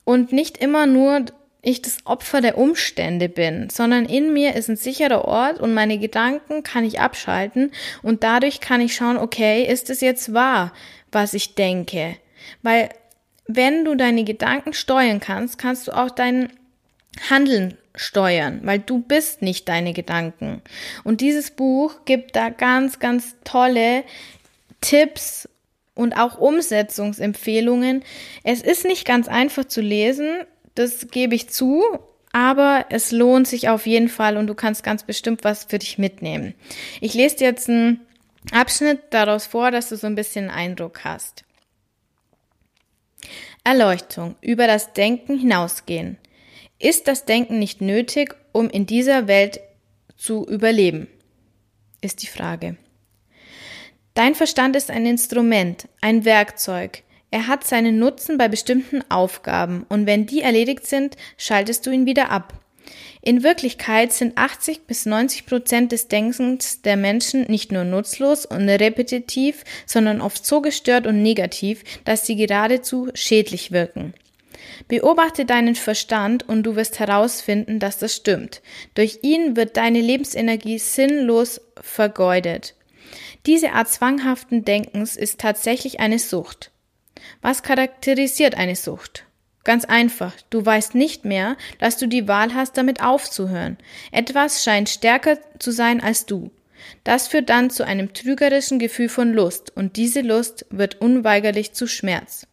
und 0.05 0.31
nicht 0.31 0.57
immer 0.57 0.85
nur 0.85 1.25
ich 1.61 1.81
das 1.81 1.97
Opfer 2.05 2.41
der 2.41 2.57
Umstände 2.57 3.27
bin, 3.27 3.69
sondern 3.69 4.05
in 4.05 4.31
mir 4.31 4.55
ist 4.55 4.69
ein 4.69 4.77
sicherer 4.77 5.25
Ort 5.25 5.59
und 5.59 5.73
meine 5.73 5.97
Gedanken 5.97 6.63
kann 6.63 6.85
ich 6.85 6.99
abschalten 6.99 7.71
und 8.03 8.23
dadurch 8.23 8.61
kann 8.61 8.81
ich 8.81 8.95
schauen, 8.95 9.17
okay, 9.17 9.65
ist 9.65 9.89
es 9.89 9.99
jetzt 9.99 10.33
wahr, 10.33 10.71
was 11.11 11.33
ich 11.33 11.55
denke? 11.55 12.15
Weil 12.61 12.89
wenn 13.47 13.83
du 13.83 13.95
deine 13.95 14.23
Gedanken 14.23 14.73
steuern 14.73 15.19
kannst, 15.19 15.57
kannst 15.57 15.87
du 15.87 15.91
auch 15.91 16.11
dein 16.11 16.51
Handeln 17.29 17.77
steuern, 17.95 18.61
weil 18.63 18.79
du 18.79 18.99
bist 18.99 19.41
nicht 19.41 19.67
deine 19.67 19.93
Gedanken. 19.93 20.61
Und 21.03 21.21
dieses 21.21 21.51
Buch 21.51 21.95
gibt 22.05 22.35
da 22.35 22.49
ganz, 22.49 22.99
ganz 22.99 23.35
tolle 23.43 24.03
Tipps 24.81 25.49
und 25.95 26.13
auch 26.13 26.38
Umsetzungsempfehlungen. 26.38 28.03
Es 28.43 28.62
ist 28.62 28.86
nicht 28.86 29.05
ganz 29.05 29.27
einfach 29.27 29.65
zu 29.65 29.81
lesen, 29.81 30.27
das 30.75 31.08
gebe 31.08 31.34
ich 31.34 31.49
zu, 31.49 31.84
aber 32.31 32.86
es 32.89 33.12
lohnt 33.12 33.47
sich 33.47 33.69
auf 33.69 33.88
jeden 33.88 34.10
Fall 34.10 34.38
und 34.38 34.47
du 34.47 34.55
kannst 34.55 34.84
ganz 34.84 35.03
bestimmt 35.03 35.43
was 35.43 35.63
für 35.63 35.79
dich 35.79 35.97
mitnehmen. 35.97 36.53
Ich 36.99 37.13
lese 37.13 37.38
dir 37.38 37.47
jetzt 37.47 37.69
einen 37.69 38.01
Abschnitt 38.51 38.99
daraus 39.12 39.45
vor, 39.45 39.71
dass 39.71 39.89
du 39.89 39.95
so 39.95 40.05
ein 40.05 40.15
bisschen 40.15 40.49
Eindruck 40.49 41.05
hast. 41.05 41.45
Erleuchtung, 43.63 44.36
über 44.41 44.67
das 44.67 44.93
Denken 44.93 45.39
hinausgehen. 45.39 46.17
Ist 46.77 47.08
das 47.08 47.25
Denken 47.25 47.58
nicht 47.58 47.81
nötig, 47.81 48.36
um 48.51 48.69
in 48.69 48.86
dieser 48.86 49.27
Welt 49.27 49.62
zu 50.17 50.45
überleben? 50.45 51.08
Ist 52.01 52.21
die 52.21 52.27
Frage. 52.27 52.77
Dein 54.15 54.34
Verstand 54.34 54.78
ist 54.78 54.91
ein 54.91 55.06
Instrument, 55.06 55.89
ein 55.99 56.23
Werkzeug. 56.23 57.04
Er 57.32 57.47
hat 57.47 57.65
seinen 57.65 57.99
Nutzen 57.99 58.38
bei 58.38 58.47
bestimmten 58.47 59.04
Aufgaben 59.12 59.86
und 59.89 60.06
wenn 60.06 60.25
die 60.25 60.41
erledigt 60.41 60.88
sind, 60.88 61.17
schaltest 61.38 61.86
du 61.86 61.91
ihn 61.91 62.06
wieder 62.06 62.32
ab. 62.32 62.54
In 63.21 63.43
Wirklichkeit 63.43 64.13
sind 64.13 64.38
80 64.38 64.88
bis 64.88 65.06
90 65.06 65.45
Prozent 65.45 65.91
des 65.91 66.08
Denkens 66.08 66.82
der 66.82 66.95
Menschen 66.95 67.41
nicht 67.49 67.73
nur 67.73 67.84
nutzlos 67.84 68.45
und 68.45 68.69
repetitiv, 68.69 69.65
sondern 69.86 70.21
oft 70.21 70.45
so 70.45 70.62
gestört 70.62 71.08
und 71.08 71.21
negativ, 71.21 71.84
dass 72.06 72.25
sie 72.25 72.38
geradezu 72.38 73.10
schädlich 73.15 73.73
wirken. 73.73 74.13
Beobachte 74.88 75.43
deinen 75.43 75.75
Verstand 75.75 76.47
und 76.47 76.63
du 76.63 76.78
wirst 76.78 76.99
herausfinden, 76.99 77.80
dass 77.80 77.97
das 77.97 78.15
stimmt. 78.15 78.62
Durch 78.93 79.19
ihn 79.23 79.58
wird 79.58 79.75
deine 79.75 79.99
Lebensenergie 79.99 80.80
sinnlos 80.80 81.60
vergeudet. 81.82 82.75
Diese 83.45 83.73
Art 83.73 83.89
zwanghaften 83.89 84.65
Denkens 84.65 85.15
ist 85.15 85.39
tatsächlich 85.39 85.99
eine 85.99 86.19
Sucht. 86.19 86.71
Was 87.41 87.63
charakterisiert 87.63 88.55
eine 88.55 88.75
Sucht? 88.75 89.25
Ganz 89.63 89.86
einfach, 89.86 90.34
du 90.49 90.65
weißt 90.65 90.95
nicht 90.95 91.25
mehr, 91.25 91.58
dass 91.79 91.97
du 91.97 92.08
die 92.08 92.27
Wahl 92.27 92.53
hast, 92.53 92.77
damit 92.77 93.01
aufzuhören. 93.01 93.77
Etwas 94.12 94.63
scheint 94.63 94.89
stärker 94.89 95.39
zu 95.60 95.71
sein 95.71 96.01
als 96.01 96.25
du. 96.25 96.51
Das 97.03 97.27
führt 97.27 97.49
dann 97.49 97.71
zu 97.71 97.86
einem 97.86 98.13
trügerischen 98.13 98.77
Gefühl 98.77 99.10
von 99.10 99.34
Lust, 99.34 99.75
und 99.75 99.95
diese 99.95 100.21
Lust 100.21 100.67
wird 100.69 101.01
unweigerlich 101.01 101.73
zu 101.73 101.88
Schmerz. 101.88 102.45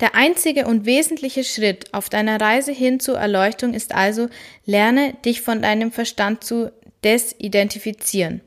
Der 0.00 0.14
einzige 0.14 0.66
und 0.66 0.86
wesentliche 0.86 1.44
Schritt 1.44 1.92
auf 1.92 2.08
deiner 2.08 2.40
Reise 2.40 2.72
hin 2.72 3.00
zur 3.00 3.18
Erleuchtung 3.18 3.74
ist 3.74 3.94
also, 3.94 4.28
lerne 4.64 5.14
dich 5.24 5.42
von 5.42 5.60
deinem 5.60 5.92
Verstand 5.92 6.44
zu 6.44 6.72
desidentifizieren. 7.04 8.40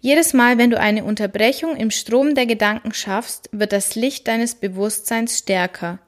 Jedes 0.00 0.32
Mal, 0.32 0.58
wenn 0.58 0.70
du 0.70 0.78
eine 0.78 1.04
Unterbrechung 1.04 1.76
im 1.76 1.90
Strom 1.90 2.34
der 2.34 2.46
Gedanken 2.46 2.94
schaffst, 2.94 3.48
wird 3.52 3.72
das 3.72 3.96
Licht 3.96 4.28
deines 4.28 4.54
Bewusstseins 4.54 5.38
stärker. 5.38 5.98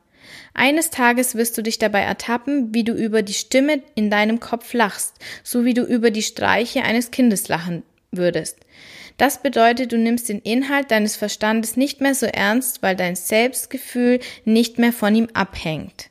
Eines 0.55 0.91
Tages 0.91 1.35
wirst 1.35 1.57
du 1.59 1.63
dich 1.63 1.79
dabei 1.79 2.01
ertappen, 2.01 2.75
wie 2.75 2.85
du 2.85 2.93
über 2.93 3.23
die 3.23 3.35
Stimme 3.35 3.83
in 3.95 4.11
deinem 4.11 4.41
Kopf 4.41 4.73
lachst, 4.75 5.15
so 5.43 5.65
wie 5.65 5.75
du 5.75 5.83
über 5.83 6.11
die 6.11 6.23
Streiche 6.23 6.83
eines 6.83 7.11
Kindes 7.11 7.49
lachen 7.49 7.83
würdest. 8.13 8.59
Das 9.17 9.43
bedeutet, 9.43 9.93
du 9.93 9.99
nimmst 9.99 10.29
den 10.29 10.41
Inhalt 10.41 10.91
deines 10.91 11.17
Verstandes 11.17 11.77
nicht 11.77 12.01
mehr 12.01 12.15
so 12.15 12.27
ernst, 12.27 12.83
weil 12.83 12.97
dein 12.97 13.17
Selbstgefühl 13.17 14.21
nicht 14.45 14.79
mehr 14.79 14.93
von 14.93 15.15
ihm 15.15 15.29
abhängt. 15.35 16.10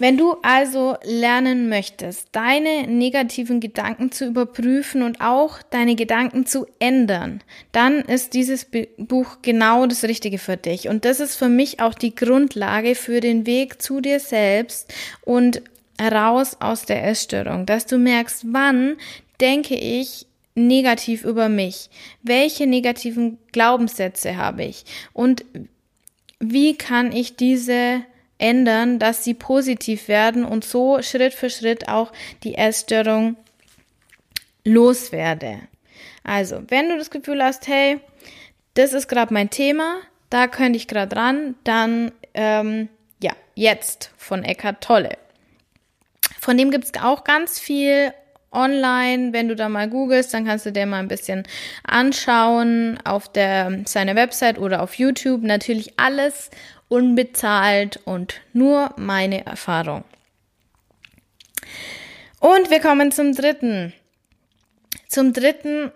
Wenn 0.00 0.16
du 0.16 0.36
also 0.40 0.96
lernen 1.04 1.68
möchtest, 1.68 2.28
deine 2.32 2.86
negativen 2.86 3.60
Gedanken 3.60 4.10
zu 4.10 4.24
überprüfen 4.24 5.02
und 5.02 5.20
auch 5.20 5.62
deine 5.62 5.94
Gedanken 5.94 6.46
zu 6.46 6.66
ändern, 6.78 7.42
dann 7.70 8.00
ist 8.00 8.32
dieses 8.32 8.66
Buch 8.96 9.36
genau 9.42 9.86
das 9.86 10.02
Richtige 10.04 10.38
für 10.38 10.56
dich. 10.56 10.88
Und 10.88 11.04
das 11.04 11.20
ist 11.20 11.36
für 11.36 11.50
mich 11.50 11.80
auch 11.80 11.92
die 11.92 12.14
Grundlage 12.14 12.94
für 12.94 13.20
den 13.20 13.44
Weg 13.44 13.82
zu 13.82 14.00
dir 14.00 14.20
selbst 14.20 14.90
und 15.20 15.60
raus 16.00 16.56
aus 16.60 16.86
der 16.86 17.06
Essstörung, 17.06 17.66
dass 17.66 17.84
du 17.84 17.98
merkst, 17.98 18.46
wann 18.48 18.96
denke 19.38 19.74
ich 19.74 20.24
negativ 20.54 21.24
über 21.24 21.50
mich? 21.50 21.90
Welche 22.22 22.66
negativen 22.66 23.36
Glaubenssätze 23.52 24.38
habe 24.38 24.64
ich? 24.64 24.84
Und 25.12 25.44
wie 26.38 26.74
kann 26.74 27.12
ich 27.12 27.36
diese 27.36 28.02
ändern, 28.40 28.98
dass 28.98 29.24
sie 29.24 29.34
positiv 29.34 30.08
werden 30.08 30.44
und 30.44 30.64
so 30.64 31.02
Schritt 31.02 31.34
für 31.34 31.50
Schritt 31.50 31.88
auch 31.88 32.12
die 32.42 32.56
Essstörung 32.56 33.36
loswerde? 34.64 35.60
Also, 36.24 36.62
wenn 36.68 36.88
du 36.88 36.98
das 36.98 37.10
Gefühl 37.10 37.42
hast, 37.42 37.66
hey, 37.68 38.00
das 38.74 38.92
ist 38.92 39.08
gerade 39.08 39.32
mein 39.34 39.50
Thema, 39.50 39.96
da 40.28 40.46
könnte 40.46 40.76
ich 40.76 40.88
gerade 40.88 41.16
ran, 41.16 41.54
dann 41.64 42.12
ähm, 42.34 42.88
ja, 43.22 43.32
jetzt 43.54 44.12
von 44.16 44.44
Eckhart 44.44 44.82
Tolle. 44.82 45.18
Von 46.40 46.56
dem 46.56 46.70
gibt's 46.70 46.92
auch 47.02 47.24
ganz 47.24 47.58
viel 47.58 48.12
online. 48.52 49.32
Wenn 49.32 49.48
du 49.48 49.56
da 49.56 49.68
mal 49.68 49.88
googelst, 49.88 50.32
dann 50.32 50.46
kannst 50.46 50.66
du 50.66 50.72
dir 50.72 50.86
mal 50.86 50.98
ein 50.98 51.08
bisschen 51.08 51.44
anschauen 51.84 52.98
auf 53.04 53.30
der, 53.30 53.82
seiner 53.84 54.16
Website 54.16 54.58
oder 54.58 54.82
auf 54.82 54.94
YouTube. 54.94 55.42
Natürlich 55.42 55.98
alles 55.98 56.50
unbezahlt 56.90 58.00
und 58.04 58.42
nur 58.52 58.92
meine 58.98 59.46
Erfahrung. 59.46 60.04
Und 62.38 62.70
wir 62.70 62.80
kommen 62.80 63.12
zum 63.12 63.34
dritten. 63.34 63.94
Zum 65.08 65.32
dritten 65.32 65.90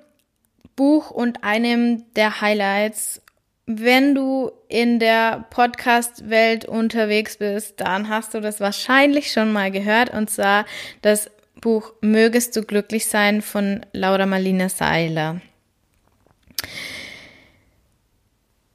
Buch 0.75 1.11
und 1.11 1.45
einem 1.45 2.11
der 2.15 2.41
Highlights 2.41 3.21
wenn 3.67 4.15
du 4.15 4.53
in 4.69 4.99
der 4.99 5.47
Podcast-Welt 5.51 6.67
unterwegs 6.67 7.39
bist, 7.39 7.81
dann 7.81 8.09
hast 8.09 8.35
du 8.35 8.41
das 8.41 8.61
wahrscheinlich 8.61 9.33
schon 9.33 9.53
mal 9.53 9.71
gehört 9.71 10.11
und 10.11 10.29
zwar 10.29 10.67
das 11.01 11.31
Buch 11.61 11.95
Mögest 12.03 12.55
du 12.57 12.63
glücklich 12.63 13.07
sein 13.07 13.41
von 13.41 13.87
Laura 13.93 14.27
Marlina 14.27 14.69
Seiler. 14.69 15.41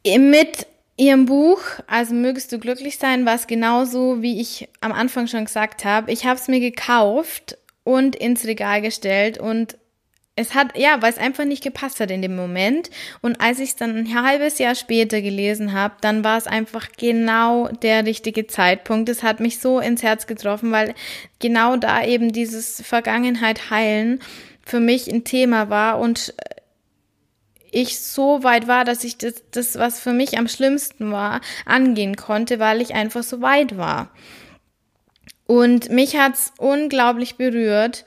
Mit 0.03 0.65
ihrem 0.99 1.25
Buch, 1.25 1.61
also 1.87 2.13
Mögest 2.13 2.51
du 2.51 2.59
glücklich 2.59 2.97
sein, 2.97 3.25
war 3.25 3.35
es 3.35 3.47
genauso, 3.47 4.21
wie 4.21 4.41
ich 4.41 4.67
am 4.81 4.91
Anfang 4.91 5.27
schon 5.27 5.45
gesagt 5.45 5.85
habe. 5.85 6.11
Ich 6.11 6.25
habe 6.25 6.39
es 6.39 6.47
mir 6.47 6.59
gekauft 6.59 7.57
und 7.83 8.15
ins 8.15 8.45
Regal 8.45 8.81
gestellt 8.81 9.37
und 9.37 9.77
es 10.35 10.55
hat, 10.55 10.77
ja, 10.77 11.01
weil 11.01 11.11
es 11.11 11.17
einfach 11.17 11.43
nicht 11.43 11.63
gepasst 11.63 11.99
hat 11.99 12.11
in 12.11 12.21
dem 12.21 12.35
Moment. 12.35 12.89
Und 13.21 13.41
als 13.41 13.59
ich 13.59 13.71
es 13.71 13.75
dann 13.75 13.95
ein 13.97 14.23
halbes 14.23 14.57
Jahr 14.57 14.73
später 14.73 15.21
gelesen 15.21 15.73
habe, 15.73 15.95
dann 15.99 16.23
war 16.23 16.37
es 16.37 16.47
einfach 16.47 16.87
genau 16.97 17.67
der 17.67 18.05
richtige 18.05 18.47
Zeitpunkt. 18.47 19.09
Es 19.09 19.21
hat 19.21 19.41
mich 19.41 19.59
so 19.59 19.79
ins 19.79 20.01
Herz 20.01 20.27
getroffen, 20.27 20.71
weil 20.71 20.93
genau 21.39 21.75
da 21.75 22.05
eben 22.05 22.31
dieses 22.31 22.81
Vergangenheit 22.81 23.69
heilen 23.69 24.21
für 24.65 24.79
mich 24.79 25.11
ein 25.11 25.25
Thema 25.25 25.69
war 25.69 25.99
und 25.99 26.33
ich 27.71 27.99
so 27.99 28.43
weit 28.43 28.67
war, 28.67 28.85
dass 28.85 29.03
ich 29.03 29.17
das, 29.17 29.43
das, 29.51 29.77
was 29.77 29.99
für 29.99 30.13
mich 30.13 30.37
am 30.37 30.47
schlimmsten 30.47 31.11
war, 31.11 31.41
angehen 31.65 32.15
konnte, 32.15 32.59
weil 32.59 32.81
ich 32.81 32.93
einfach 32.93 33.23
so 33.23 33.41
weit 33.41 33.77
war. 33.77 34.11
Und 35.45 35.89
mich 35.89 36.15
hat's 36.15 36.53
unglaublich 36.57 37.35
berührt 37.35 38.05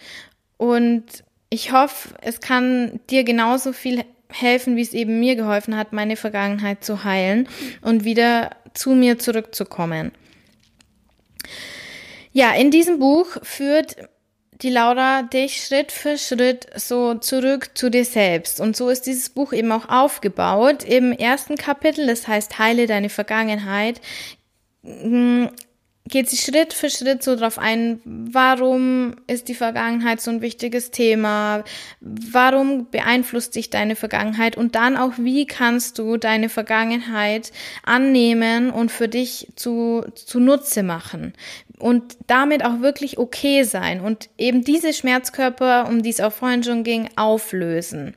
und 0.56 1.04
ich 1.50 1.72
hoffe, 1.72 2.14
es 2.20 2.40
kann 2.40 3.00
dir 3.10 3.24
genauso 3.24 3.72
viel 3.72 4.04
helfen, 4.28 4.76
wie 4.76 4.82
es 4.82 4.94
eben 4.94 5.20
mir 5.20 5.36
geholfen 5.36 5.76
hat, 5.76 5.92
meine 5.92 6.16
Vergangenheit 6.16 6.84
zu 6.84 7.04
heilen 7.04 7.48
und 7.82 8.04
wieder 8.04 8.50
zu 8.74 8.90
mir 8.90 9.18
zurückzukommen. 9.18 10.12
Ja, 12.32 12.52
in 12.52 12.70
diesem 12.70 12.98
Buch 12.98 13.26
führt 13.42 13.96
die 14.62 14.70
Laura 14.70 15.22
dich 15.22 15.64
Schritt 15.64 15.90
für 15.90 16.16
Schritt 16.16 16.66
so 16.76 17.14
zurück 17.14 17.70
zu 17.74 17.90
dir 17.90 18.04
selbst. 18.04 18.60
Und 18.60 18.76
so 18.76 18.88
ist 18.88 19.06
dieses 19.06 19.30
Buch 19.30 19.52
eben 19.52 19.72
auch 19.72 19.88
aufgebaut. 19.88 20.84
Im 20.84 21.12
ersten 21.12 21.56
Kapitel, 21.56 22.06
das 22.06 22.28
heißt 22.28 22.58
Heile 22.58 22.86
deine 22.86 23.08
Vergangenheit, 23.08 24.00
mm, 24.82 25.46
geht 26.08 26.28
sie 26.28 26.36
Schritt 26.36 26.74
für 26.74 26.90
Schritt 26.90 27.22
so 27.22 27.36
drauf 27.36 27.58
ein, 27.58 28.00
warum 28.04 29.16
ist 29.26 29.48
die 29.48 29.54
Vergangenheit 29.54 30.20
so 30.20 30.30
ein 30.30 30.42
wichtiges 30.42 30.90
Thema, 30.90 31.64
warum 32.00 32.90
beeinflusst 32.90 33.54
dich 33.54 33.70
deine 33.70 33.96
Vergangenheit 33.96 34.56
und 34.56 34.74
dann 34.74 34.96
auch, 34.96 35.12
wie 35.16 35.46
kannst 35.46 35.98
du 35.98 36.16
deine 36.16 36.48
Vergangenheit 36.48 37.52
annehmen 37.84 38.70
und 38.70 38.90
für 38.90 39.08
dich 39.08 39.48
zu, 39.56 40.04
zu 40.14 40.38
Nutze 40.40 40.82
machen 40.82 41.34
und 41.82 42.16
damit 42.28 42.64
auch 42.64 42.80
wirklich 42.80 43.18
okay 43.18 43.64
sein 43.64 44.00
und 44.00 44.30
eben 44.38 44.62
diese 44.62 44.92
Schmerzkörper, 44.92 45.88
um 45.88 46.02
die 46.02 46.10
es 46.10 46.20
auch 46.20 46.32
vorhin 46.32 46.62
schon 46.62 46.84
ging, 46.84 47.08
auflösen. 47.16 48.14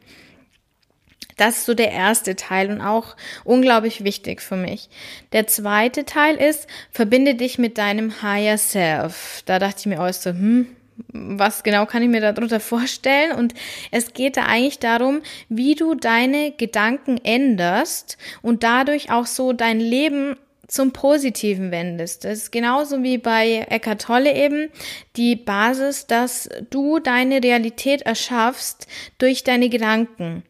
Das 1.38 1.58
ist 1.58 1.66
so 1.66 1.74
der 1.74 1.92
erste 1.92 2.36
Teil 2.36 2.72
und 2.72 2.80
auch 2.80 3.16
unglaublich 3.44 4.04
wichtig 4.04 4.42
für 4.42 4.56
mich. 4.56 4.88
Der 5.34 5.48
zweite 5.48 6.06
Teil 6.06 6.36
ist, 6.36 6.68
verbinde 6.92 7.36
dich 7.36 7.58
mit 7.58 7.78
deinem 7.78 8.22
Higher 8.22 8.58
Self. 8.58 9.42
Da 9.46 9.60
dachte 9.60 9.80
ich 9.80 9.86
mir 9.88 10.02
auch 10.02 10.14
so, 10.14 10.30
hm, 10.30 10.68
was 11.12 11.64
genau 11.64 11.88
kann 11.88 12.04
ich 12.04 12.10
mir 12.10 12.22
darunter 12.22 12.60
vorstellen? 12.60 13.34
Und 13.34 13.54
es 13.92 14.14
geht 14.14 14.38
da 14.38 14.46
eigentlich 14.46 14.80
darum, 14.80 15.22
wie 15.50 15.76
du 15.76 15.96
deine 15.96 16.52
Gedanken 16.52 17.18
änderst 17.24 18.18
und 18.42 18.64
dadurch 18.64 19.12
auch 19.12 19.26
so 19.26 19.54
dein 19.54 19.80
Leben 19.80 20.38
zum 20.68 20.92
Positiven 20.92 21.72
wendest. 21.72 22.26
Das 22.26 22.40
ist 22.40 22.52
genauso 22.52 23.04
wie 23.04 23.18
bei 23.18 23.66
Eckart 23.70 24.02
Tolle 24.02 24.34
eben 24.34 24.70
die 25.16 25.36
Basis, 25.36 26.08
dass 26.08 26.50
du 26.70 27.00
deine 27.00 27.44
Realität 27.44 28.02
erschaffst 28.04 28.88
durch 29.18 29.44
deine 29.44 29.70
Gedanken. 29.70 30.44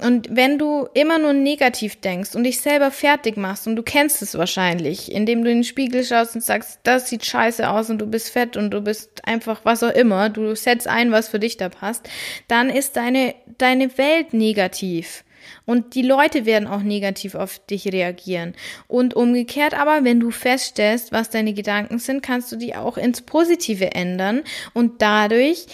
Und 0.00 0.28
wenn 0.30 0.58
du 0.58 0.88
immer 0.94 1.18
nur 1.18 1.32
negativ 1.32 2.00
denkst 2.00 2.34
und 2.34 2.44
dich 2.44 2.60
selber 2.60 2.90
fertig 2.90 3.36
machst, 3.36 3.66
und 3.66 3.76
du 3.76 3.82
kennst 3.82 4.22
es 4.22 4.38
wahrscheinlich, 4.38 5.10
indem 5.10 5.42
du 5.42 5.50
in 5.50 5.58
den 5.58 5.64
Spiegel 5.64 6.04
schaust 6.04 6.36
und 6.36 6.44
sagst, 6.44 6.80
das 6.84 7.08
sieht 7.08 7.24
scheiße 7.24 7.68
aus 7.68 7.90
und 7.90 7.98
du 7.98 8.06
bist 8.06 8.30
fett 8.30 8.56
und 8.56 8.70
du 8.70 8.80
bist 8.80 9.26
einfach 9.26 9.64
was 9.64 9.82
auch 9.82 9.92
immer, 9.92 10.30
du 10.30 10.54
setzt 10.54 10.86
ein, 10.86 11.10
was 11.10 11.28
für 11.28 11.40
dich 11.40 11.56
da 11.56 11.68
passt, 11.68 12.08
dann 12.46 12.70
ist 12.70 12.96
deine, 12.96 13.34
deine 13.58 13.98
Welt 13.98 14.32
negativ. 14.32 15.24
Und 15.64 15.94
die 15.94 16.02
Leute 16.02 16.46
werden 16.46 16.68
auch 16.68 16.82
negativ 16.82 17.34
auf 17.34 17.58
dich 17.66 17.92
reagieren. 17.92 18.54
Und 18.86 19.14
umgekehrt 19.14 19.74
aber, 19.74 20.04
wenn 20.04 20.20
du 20.20 20.30
feststellst, 20.30 21.12
was 21.12 21.30
deine 21.30 21.54
Gedanken 21.54 21.98
sind, 21.98 22.22
kannst 22.22 22.50
du 22.52 22.56
die 22.56 22.74
auch 22.74 22.96
ins 22.96 23.22
Positive 23.22 23.94
ändern. 23.94 24.42
Und 24.74 25.02
dadurch, 25.02 25.66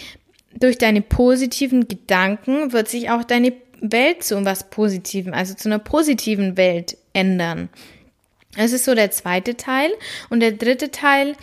durch 0.57 0.77
deine 0.77 1.01
positiven 1.01 1.87
Gedanken, 1.87 2.73
wird 2.73 2.87
sich 2.87 3.09
auch 3.09 3.23
deine 3.23 3.53
Welt 3.81 4.23
zu 4.23 4.43
was 4.45 4.69
Positivem, 4.69 5.33
also 5.33 5.53
zu 5.53 5.69
einer 5.69 5.79
positiven 5.79 6.57
Welt 6.57 6.97
ändern. 7.13 7.69
Das 8.55 8.71
ist 8.71 8.85
so 8.85 8.95
der 8.95 9.11
zweite 9.11 9.57
Teil. 9.57 9.91
Und 10.29 10.39
der 10.39 10.53
dritte 10.53 10.91
Teil 10.91 11.35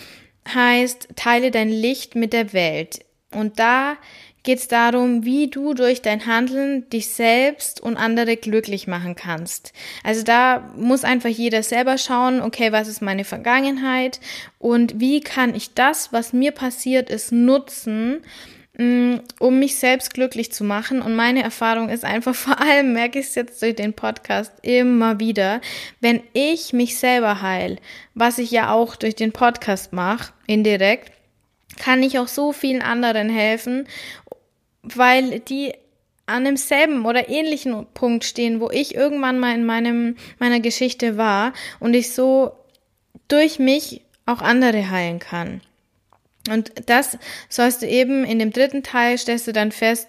heißt, 0.49 1.09
teile 1.17 1.51
dein 1.51 1.69
Licht 1.69 2.15
mit 2.15 2.33
der 2.33 2.53
Welt. 2.53 3.05
Und 3.33 3.59
da 3.59 3.97
geht 4.43 4.59
es 4.59 4.69
darum, 4.69 5.25
wie 5.25 5.49
du 5.49 5.75
durch 5.75 6.03
dein 6.03 6.27
Handeln 6.27 6.89
dich 6.91 7.09
selbst 7.09 7.81
und 7.81 7.97
andere 7.97 8.37
glücklich 8.37 8.87
machen 8.87 9.15
kannst. 9.15 9.73
Also 10.03 10.25
da 10.25 10.71
muss 10.77 11.05
einfach 11.05 11.29
jeder 11.29 11.63
selber 11.63 11.99
schauen, 11.99 12.41
okay, 12.41 12.73
was 12.73 12.89
ist 12.89 13.03
meine 13.03 13.25
Vergangenheit 13.25 14.21
und 14.59 15.01
wie 15.01 15.21
kann 15.21 15.55
ich 15.55 15.75
das, 15.75 16.13
was 16.13 16.33
mir 16.33 16.53
passiert 16.53 17.11
ist, 17.11 17.33
nutzen, 17.33 18.21
Mm, 18.79 19.17
um 19.39 19.59
mich 19.59 19.77
selbst 19.77 20.15
glücklich 20.15 20.51
zu 20.51 20.65
machen. 20.65 21.03
Und 21.03 21.15
meine 21.15 21.43
Erfahrung 21.43 21.91
ist 21.91 22.05
einfach, 22.05 22.35
vor 22.37 22.61
allem 22.61 22.93
merke 22.93 23.19
ich 23.19 23.27
es 23.27 23.35
jetzt 23.35 23.61
durch 23.61 23.77
den 23.77 23.93
Podcast 23.93 24.53
immer 24.63 25.21
wieder, 25.21 25.61
wenn 26.01 26.23
ich 26.33 26.73
mich 26.73 26.97
selber 26.97 27.43
heil, 27.43 27.79
was 28.15 28.39
ich 28.39 28.51
ja 28.51 28.73
auch 28.73 28.97
durch 28.97 29.15
den 29.15 29.33
Podcast 29.33 29.93
mache, 29.93 30.33
indirekt, 30.47 31.13
kann 31.79 32.03
ich 32.03 32.19
auch 32.19 32.29
so 32.29 32.53
vielen 32.53 32.83
anderen 32.83 33.29
helfen, 33.31 33.87
weil 34.83 35.41
die 35.41 35.73
an 36.27 36.45
demselben 36.45 37.05
oder 37.05 37.29
ähnlichen 37.29 37.87
Punkt 37.95 38.25
stehen, 38.25 38.61
wo 38.61 38.71
ich 38.71 38.95
irgendwann 38.95 39.39
mal 39.39 39.55
in 39.55 39.65
meinem, 39.65 40.17
meiner 40.39 40.61
Geschichte 40.61 41.17
war 41.17 41.53
und 41.81 41.95
ich 41.95 42.13
so 42.13 42.53
durch 43.29 43.59
mich 43.59 44.03
auch 44.27 44.41
andere 44.41 44.91
heilen 44.91 45.19
kann. 45.19 45.61
Und 46.49 46.73
das 46.87 47.19
sollst 47.49 47.83
du 47.83 47.87
eben 47.87 48.25
in 48.25 48.39
dem 48.39 48.53
dritten 48.53 48.83
Teil 48.83 49.19
stellst 49.19 49.47
du 49.47 49.53
dann 49.53 49.73
fest, 49.73 50.09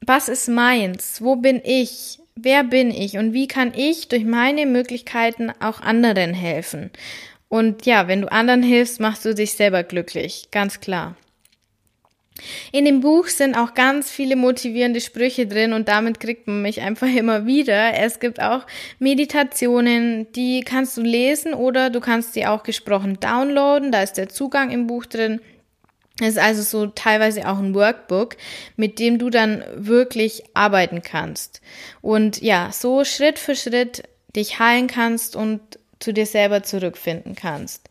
was 0.00 0.28
ist 0.28 0.48
meins? 0.48 1.22
Wo 1.22 1.36
bin 1.36 1.60
ich? 1.64 2.18
Wer 2.34 2.64
bin 2.64 2.90
ich? 2.90 3.18
Und 3.18 3.32
wie 3.32 3.48
kann 3.48 3.72
ich 3.74 4.08
durch 4.08 4.24
meine 4.24 4.66
Möglichkeiten 4.66 5.50
auch 5.60 5.80
anderen 5.80 6.34
helfen? 6.34 6.90
Und 7.48 7.86
ja, 7.86 8.08
wenn 8.08 8.22
du 8.22 8.32
anderen 8.32 8.62
hilfst, 8.62 9.00
machst 9.00 9.24
du 9.24 9.34
dich 9.34 9.52
selber 9.52 9.82
glücklich. 9.82 10.48
Ganz 10.50 10.80
klar. 10.80 11.16
In 12.72 12.84
dem 12.84 13.00
Buch 13.00 13.26
sind 13.26 13.56
auch 13.56 13.74
ganz 13.74 14.10
viele 14.10 14.36
motivierende 14.36 15.00
Sprüche 15.00 15.46
drin 15.46 15.72
und 15.72 15.88
damit 15.88 16.20
kriegt 16.20 16.46
man 16.46 16.62
mich 16.62 16.80
einfach 16.80 17.08
immer 17.08 17.46
wieder. 17.46 17.94
Es 17.94 18.20
gibt 18.20 18.40
auch 18.40 18.66
Meditationen, 18.98 20.30
die 20.32 20.62
kannst 20.62 20.96
du 20.96 21.02
lesen 21.02 21.54
oder 21.54 21.90
du 21.90 22.00
kannst 22.00 22.34
sie 22.34 22.46
auch 22.46 22.62
gesprochen 22.62 23.18
downloaden. 23.20 23.92
Da 23.92 24.02
ist 24.02 24.14
der 24.14 24.28
Zugang 24.28 24.70
im 24.70 24.86
Buch 24.86 25.06
drin. 25.06 25.40
Es 26.20 26.30
ist 26.30 26.38
also 26.38 26.62
so 26.62 26.86
teilweise 26.86 27.48
auch 27.48 27.58
ein 27.58 27.74
Workbook, 27.74 28.36
mit 28.76 28.98
dem 28.98 29.18
du 29.18 29.30
dann 29.30 29.62
wirklich 29.76 30.42
arbeiten 30.54 31.02
kannst. 31.02 31.60
Und 32.02 32.42
ja, 32.42 32.70
so 32.72 33.04
Schritt 33.04 33.38
für 33.38 33.54
Schritt 33.54 34.02
dich 34.34 34.58
heilen 34.58 34.88
kannst 34.88 35.36
und 35.36 35.60
zu 36.00 36.12
dir 36.12 36.26
selber 36.26 36.62
zurückfinden 36.62 37.34
kannst. 37.34 37.88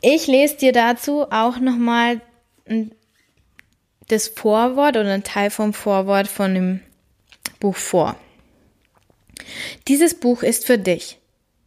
Ich 0.00 0.26
lese 0.26 0.56
dir 0.56 0.72
dazu 0.72 1.22
auch 1.30 1.58
nochmal 1.58 2.20
das 4.08 4.28
Vorwort 4.28 4.96
oder 4.96 5.12
ein 5.12 5.24
Teil 5.24 5.50
vom 5.50 5.72
Vorwort 5.72 6.28
von 6.28 6.54
dem 6.54 6.80
Buch 7.60 7.76
vor. 7.76 8.16
Dieses 9.88 10.14
Buch 10.14 10.42
ist 10.42 10.66
für 10.66 10.78
dich. 10.78 11.18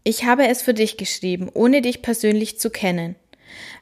Ich 0.03 0.23
habe 0.23 0.47
es 0.47 0.61
für 0.61 0.73
dich 0.73 0.97
geschrieben, 0.97 1.49
ohne 1.53 1.81
dich 1.81 2.01
persönlich 2.01 2.59
zu 2.59 2.69
kennen, 2.69 3.15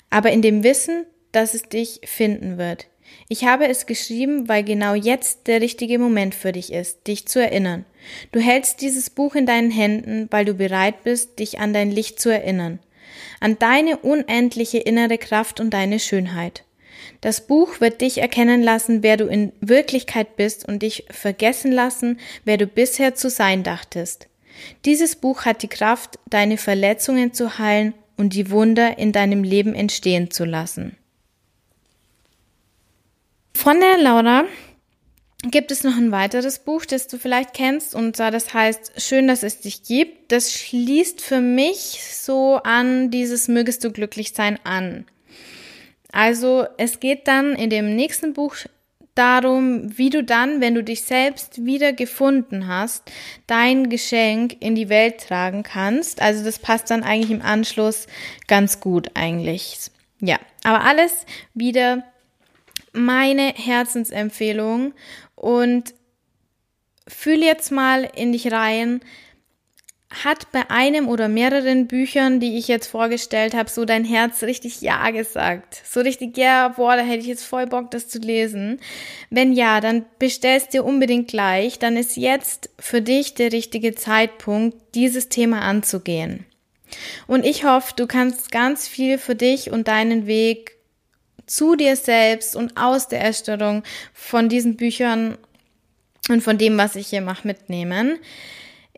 aber 0.09 0.31
in 0.31 0.41
dem 0.41 0.63
Wissen, 0.63 1.05
dass 1.31 1.53
es 1.53 1.63
dich 1.63 2.01
finden 2.05 2.57
wird. 2.57 2.87
Ich 3.27 3.45
habe 3.45 3.67
es 3.67 3.85
geschrieben, 3.85 4.47
weil 4.47 4.63
genau 4.63 4.93
jetzt 4.93 5.47
der 5.47 5.61
richtige 5.61 5.99
Moment 5.99 6.33
für 6.33 6.51
dich 6.51 6.71
ist, 6.71 7.07
dich 7.07 7.27
zu 7.27 7.39
erinnern. 7.39 7.85
Du 8.31 8.39
hältst 8.39 8.81
dieses 8.81 9.09
Buch 9.09 9.35
in 9.35 9.45
deinen 9.45 9.71
Händen, 9.71 10.27
weil 10.31 10.45
du 10.45 10.53
bereit 10.53 11.03
bist, 11.03 11.39
dich 11.39 11.59
an 11.59 11.73
dein 11.73 11.91
Licht 11.91 12.19
zu 12.19 12.29
erinnern, 12.29 12.79
an 13.39 13.57
deine 13.59 13.97
unendliche 13.97 14.77
innere 14.79 15.17
Kraft 15.17 15.59
und 15.59 15.71
deine 15.71 15.99
Schönheit. 15.99 16.63
Das 17.21 17.47
Buch 17.47 17.81
wird 17.81 18.01
dich 18.01 18.19
erkennen 18.19 18.61
lassen, 18.61 19.03
wer 19.03 19.17
du 19.17 19.25
in 19.25 19.51
Wirklichkeit 19.61 20.35
bist 20.35 20.67
und 20.67 20.83
dich 20.83 21.05
vergessen 21.09 21.71
lassen, 21.71 22.19
wer 22.43 22.57
du 22.57 22.67
bisher 22.67 23.15
zu 23.15 23.29
sein 23.29 23.63
dachtest. 23.63 24.27
Dieses 24.85 25.15
Buch 25.15 25.45
hat 25.45 25.63
die 25.63 25.67
Kraft, 25.67 26.19
deine 26.27 26.57
Verletzungen 26.57 27.33
zu 27.33 27.57
heilen 27.57 27.93
und 28.17 28.33
die 28.33 28.49
Wunder 28.49 28.97
in 28.97 29.11
deinem 29.11 29.43
Leben 29.43 29.73
entstehen 29.73 30.31
zu 30.31 30.45
lassen. 30.45 30.95
Von 33.53 33.79
der 33.79 33.97
Laura 33.97 34.45
gibt 35.51 35.71
es 35.71 35.83
noch 35.83 35.95
ein 35.95 36.11
weiteres 36.11 36.59
Buch, 36.59 36.85
das 36.85 37.07
du 37.07 37.17
vielleicht 37.17 37.53
kennst, 37.53 37.95
und 37.95 38.15
zwar 38.15 38.31
das 38.31 38.53
heißt 38.53 39.01
Schön, 39.01 39.27
dass 39.27 39.43
es 39.43 39.59
dich 39.59 39.83
gibt. 39.83 40.31
Das 40.31 40.53
schließt 40.53 41.21
für 41.21 41.41
mich 41.41 42.01
so 42.13 42.57
an 42.63 43.11
dieses 43.11 43.47
Mögest 43.47 43.83
du 43.83 43.91
glücklich 43.91 44.33
sein 44.33 44.59
an. 44.63 45.05
Also 46.15 46.65
es 46.77 47.01
geht 47.01 47.27
dann 47.27 47.57
in 47.57 47.69
dem 47.69 47.93
nächsten 47.93 48.31
Buch 48.31 48.55
darum, 49.15 49.97
wie 49.97 50.09
du 50.09 50.23
dann, 50.23 50.61
wenn 50.61 50.73
du 50.73 50.81
dich 50.81 51.01
selbst 51.01 51.65
wieder 51.65 51.91
gefunden 51.91 52.69
hast, 52.69 53.03
dein 53.47 53.89
Geschenk 53.89 54.55
in 54.61 54.75
die 54.75 54.87
Welt 54.87 55.27
tragen 55.27 55.63
kannst. 55.63 56.21
Also 56.21 56.45
das 56.45 56.57
passt 56.59 56.89
dann 56.89 57.03
eigentlich 57.03 57.31
im 57.31 57.41
Anschluss 57.41 58.07
ganz 58.47 58.79
gut 58.79 59.11
eigentlich. 59.13 59.91
Ja, 60.21 60.39
aber 60.63 60.85
alles 60.85 61.25
wieder 61.53 62.05
meine 62.93 63.53
Herzensempfehlung 63.53 64.93
und 65.35 65.93
fühl 67.09 67.43
jetzt 67.43 67.73
mal 67.73 68.09
in 68.15 68.31
dich 68.31 68.53
rein, 68.53 69.01
hat 70.11 70.51
bei 70.51 70.69
einem 70.69 71.07
oder 71.07 71.27
mehreren 71.27 71.87
Büchern, 71.87 72.39
die 72.39 72.57
ich 72.57 72.67
jetzt 72.67 72.87
vorgestellt 72.87 73.53
habe, 73.53 73.69
so 73.69 73.85
dein 73.85 74.05
Herz 74.05 74.43
richtig 74.43 74.81
Ja 74.81 75.09
gesagt. 75.09 75.81
So 75.83 75.99
richtig, 75.99 76.37
ja, 76.37 76.69
boah, 76.69 76.95
da 76.95 77.01
hätte 77.01 77.21
ich 77.21 77.27
jetzt 77.27 77.43
voll 77.43 77.67
Bock, 77.67 77.91
das 77.91 78.07
zu 78.07 78.19
lesen. 78.19 78.79
Wenn 79.29 79.51
ja, 79.51 79.81
dann 79.81 80.05
bestellst 80.19 80.73
dir 80.73 80.85
unbedingt 80.85 81.27
gleich. 81.27 81.79
Dann 81.79 81.97
ist 81.97 82.17
jetzt 82.17 82.69
für 82.79 83.01
dich 83.01 83.33
der 83.33 83.51
richtige 83.51 83.95
Zeitpunkt, 83.95 84.77
dieses 84.93 85.29
Thema 85.29 85.61
anzugehen. 85.61 86.45
Und 87.27 87.45
ich 87.45 87.65
hoffe, 87.65 87.93
du 87.95 88.07
kannst 88.07 88.51
ganz 88.51 88.87
viel 88.87 89.17
für 89.17 89.35
dich 89.35 89.71
und 89.71 89.87
deinen 89.87 90.27
Weg 90.27 90.75
zu 91.47 91.75
dir 91.75 91.95
selbst 91.95 92.55
und 92.55 92.77
aus 92.77 93.07
der 93.07 93.21
Erstellung 93.21 93.83
von 94.13 94.49
diesen 94.49 94.77
Büchern 94.77 95.37
und 96.29 96.41
von 96.41 96.57
dem, 96.57 96.77
was 96.77 96.95
ich 96.95 97.07
hier 97.07 97.21
mache, 97.21 97.47
mitnehmen. 97.47 98.19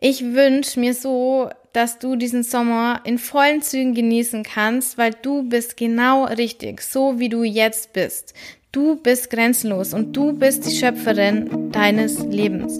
Ich 0.00 0.22
wünsche 0.22 0.78
mir 0.78 0.94
so, 0.94 1.50
dass 1.72 1.98
du 1.98 2.14
diesen 2.14 2.44
Sommer 2.44 3.00
in 3.02 3.18
vollen 3.18 3.62
Zügen 3.62 3.94
genießen 3.94 4.44
kannst, 4.44 4.96
weil 4.96 5.12
du 5.22 5.42
bist 5.42 5.76
genau 5.76 6.24
richtig, 6.24 6.82
so 6.82 7.18
wie 7.18 7.28
du 7.28 7.42
jetzt 7.42 7.92
bist. 7.92 8.32
Du 8.70 8.94
bist 8.94 9.28
grenzenlos 9.28 9.94
und 9.94 10.12
du 10.16 10.32
bist 10.32 10.66
die 10.66 10.76
Schöpferin 10.76 11.72
deines 11.72 12.20
Lebens. 12.20 12.78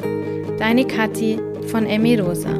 Deine 0.58 0.86
Kathi 0.86 1.40
von 1.66 1.86
Emi 1.86 2.20
Rosa. 2.20 2.54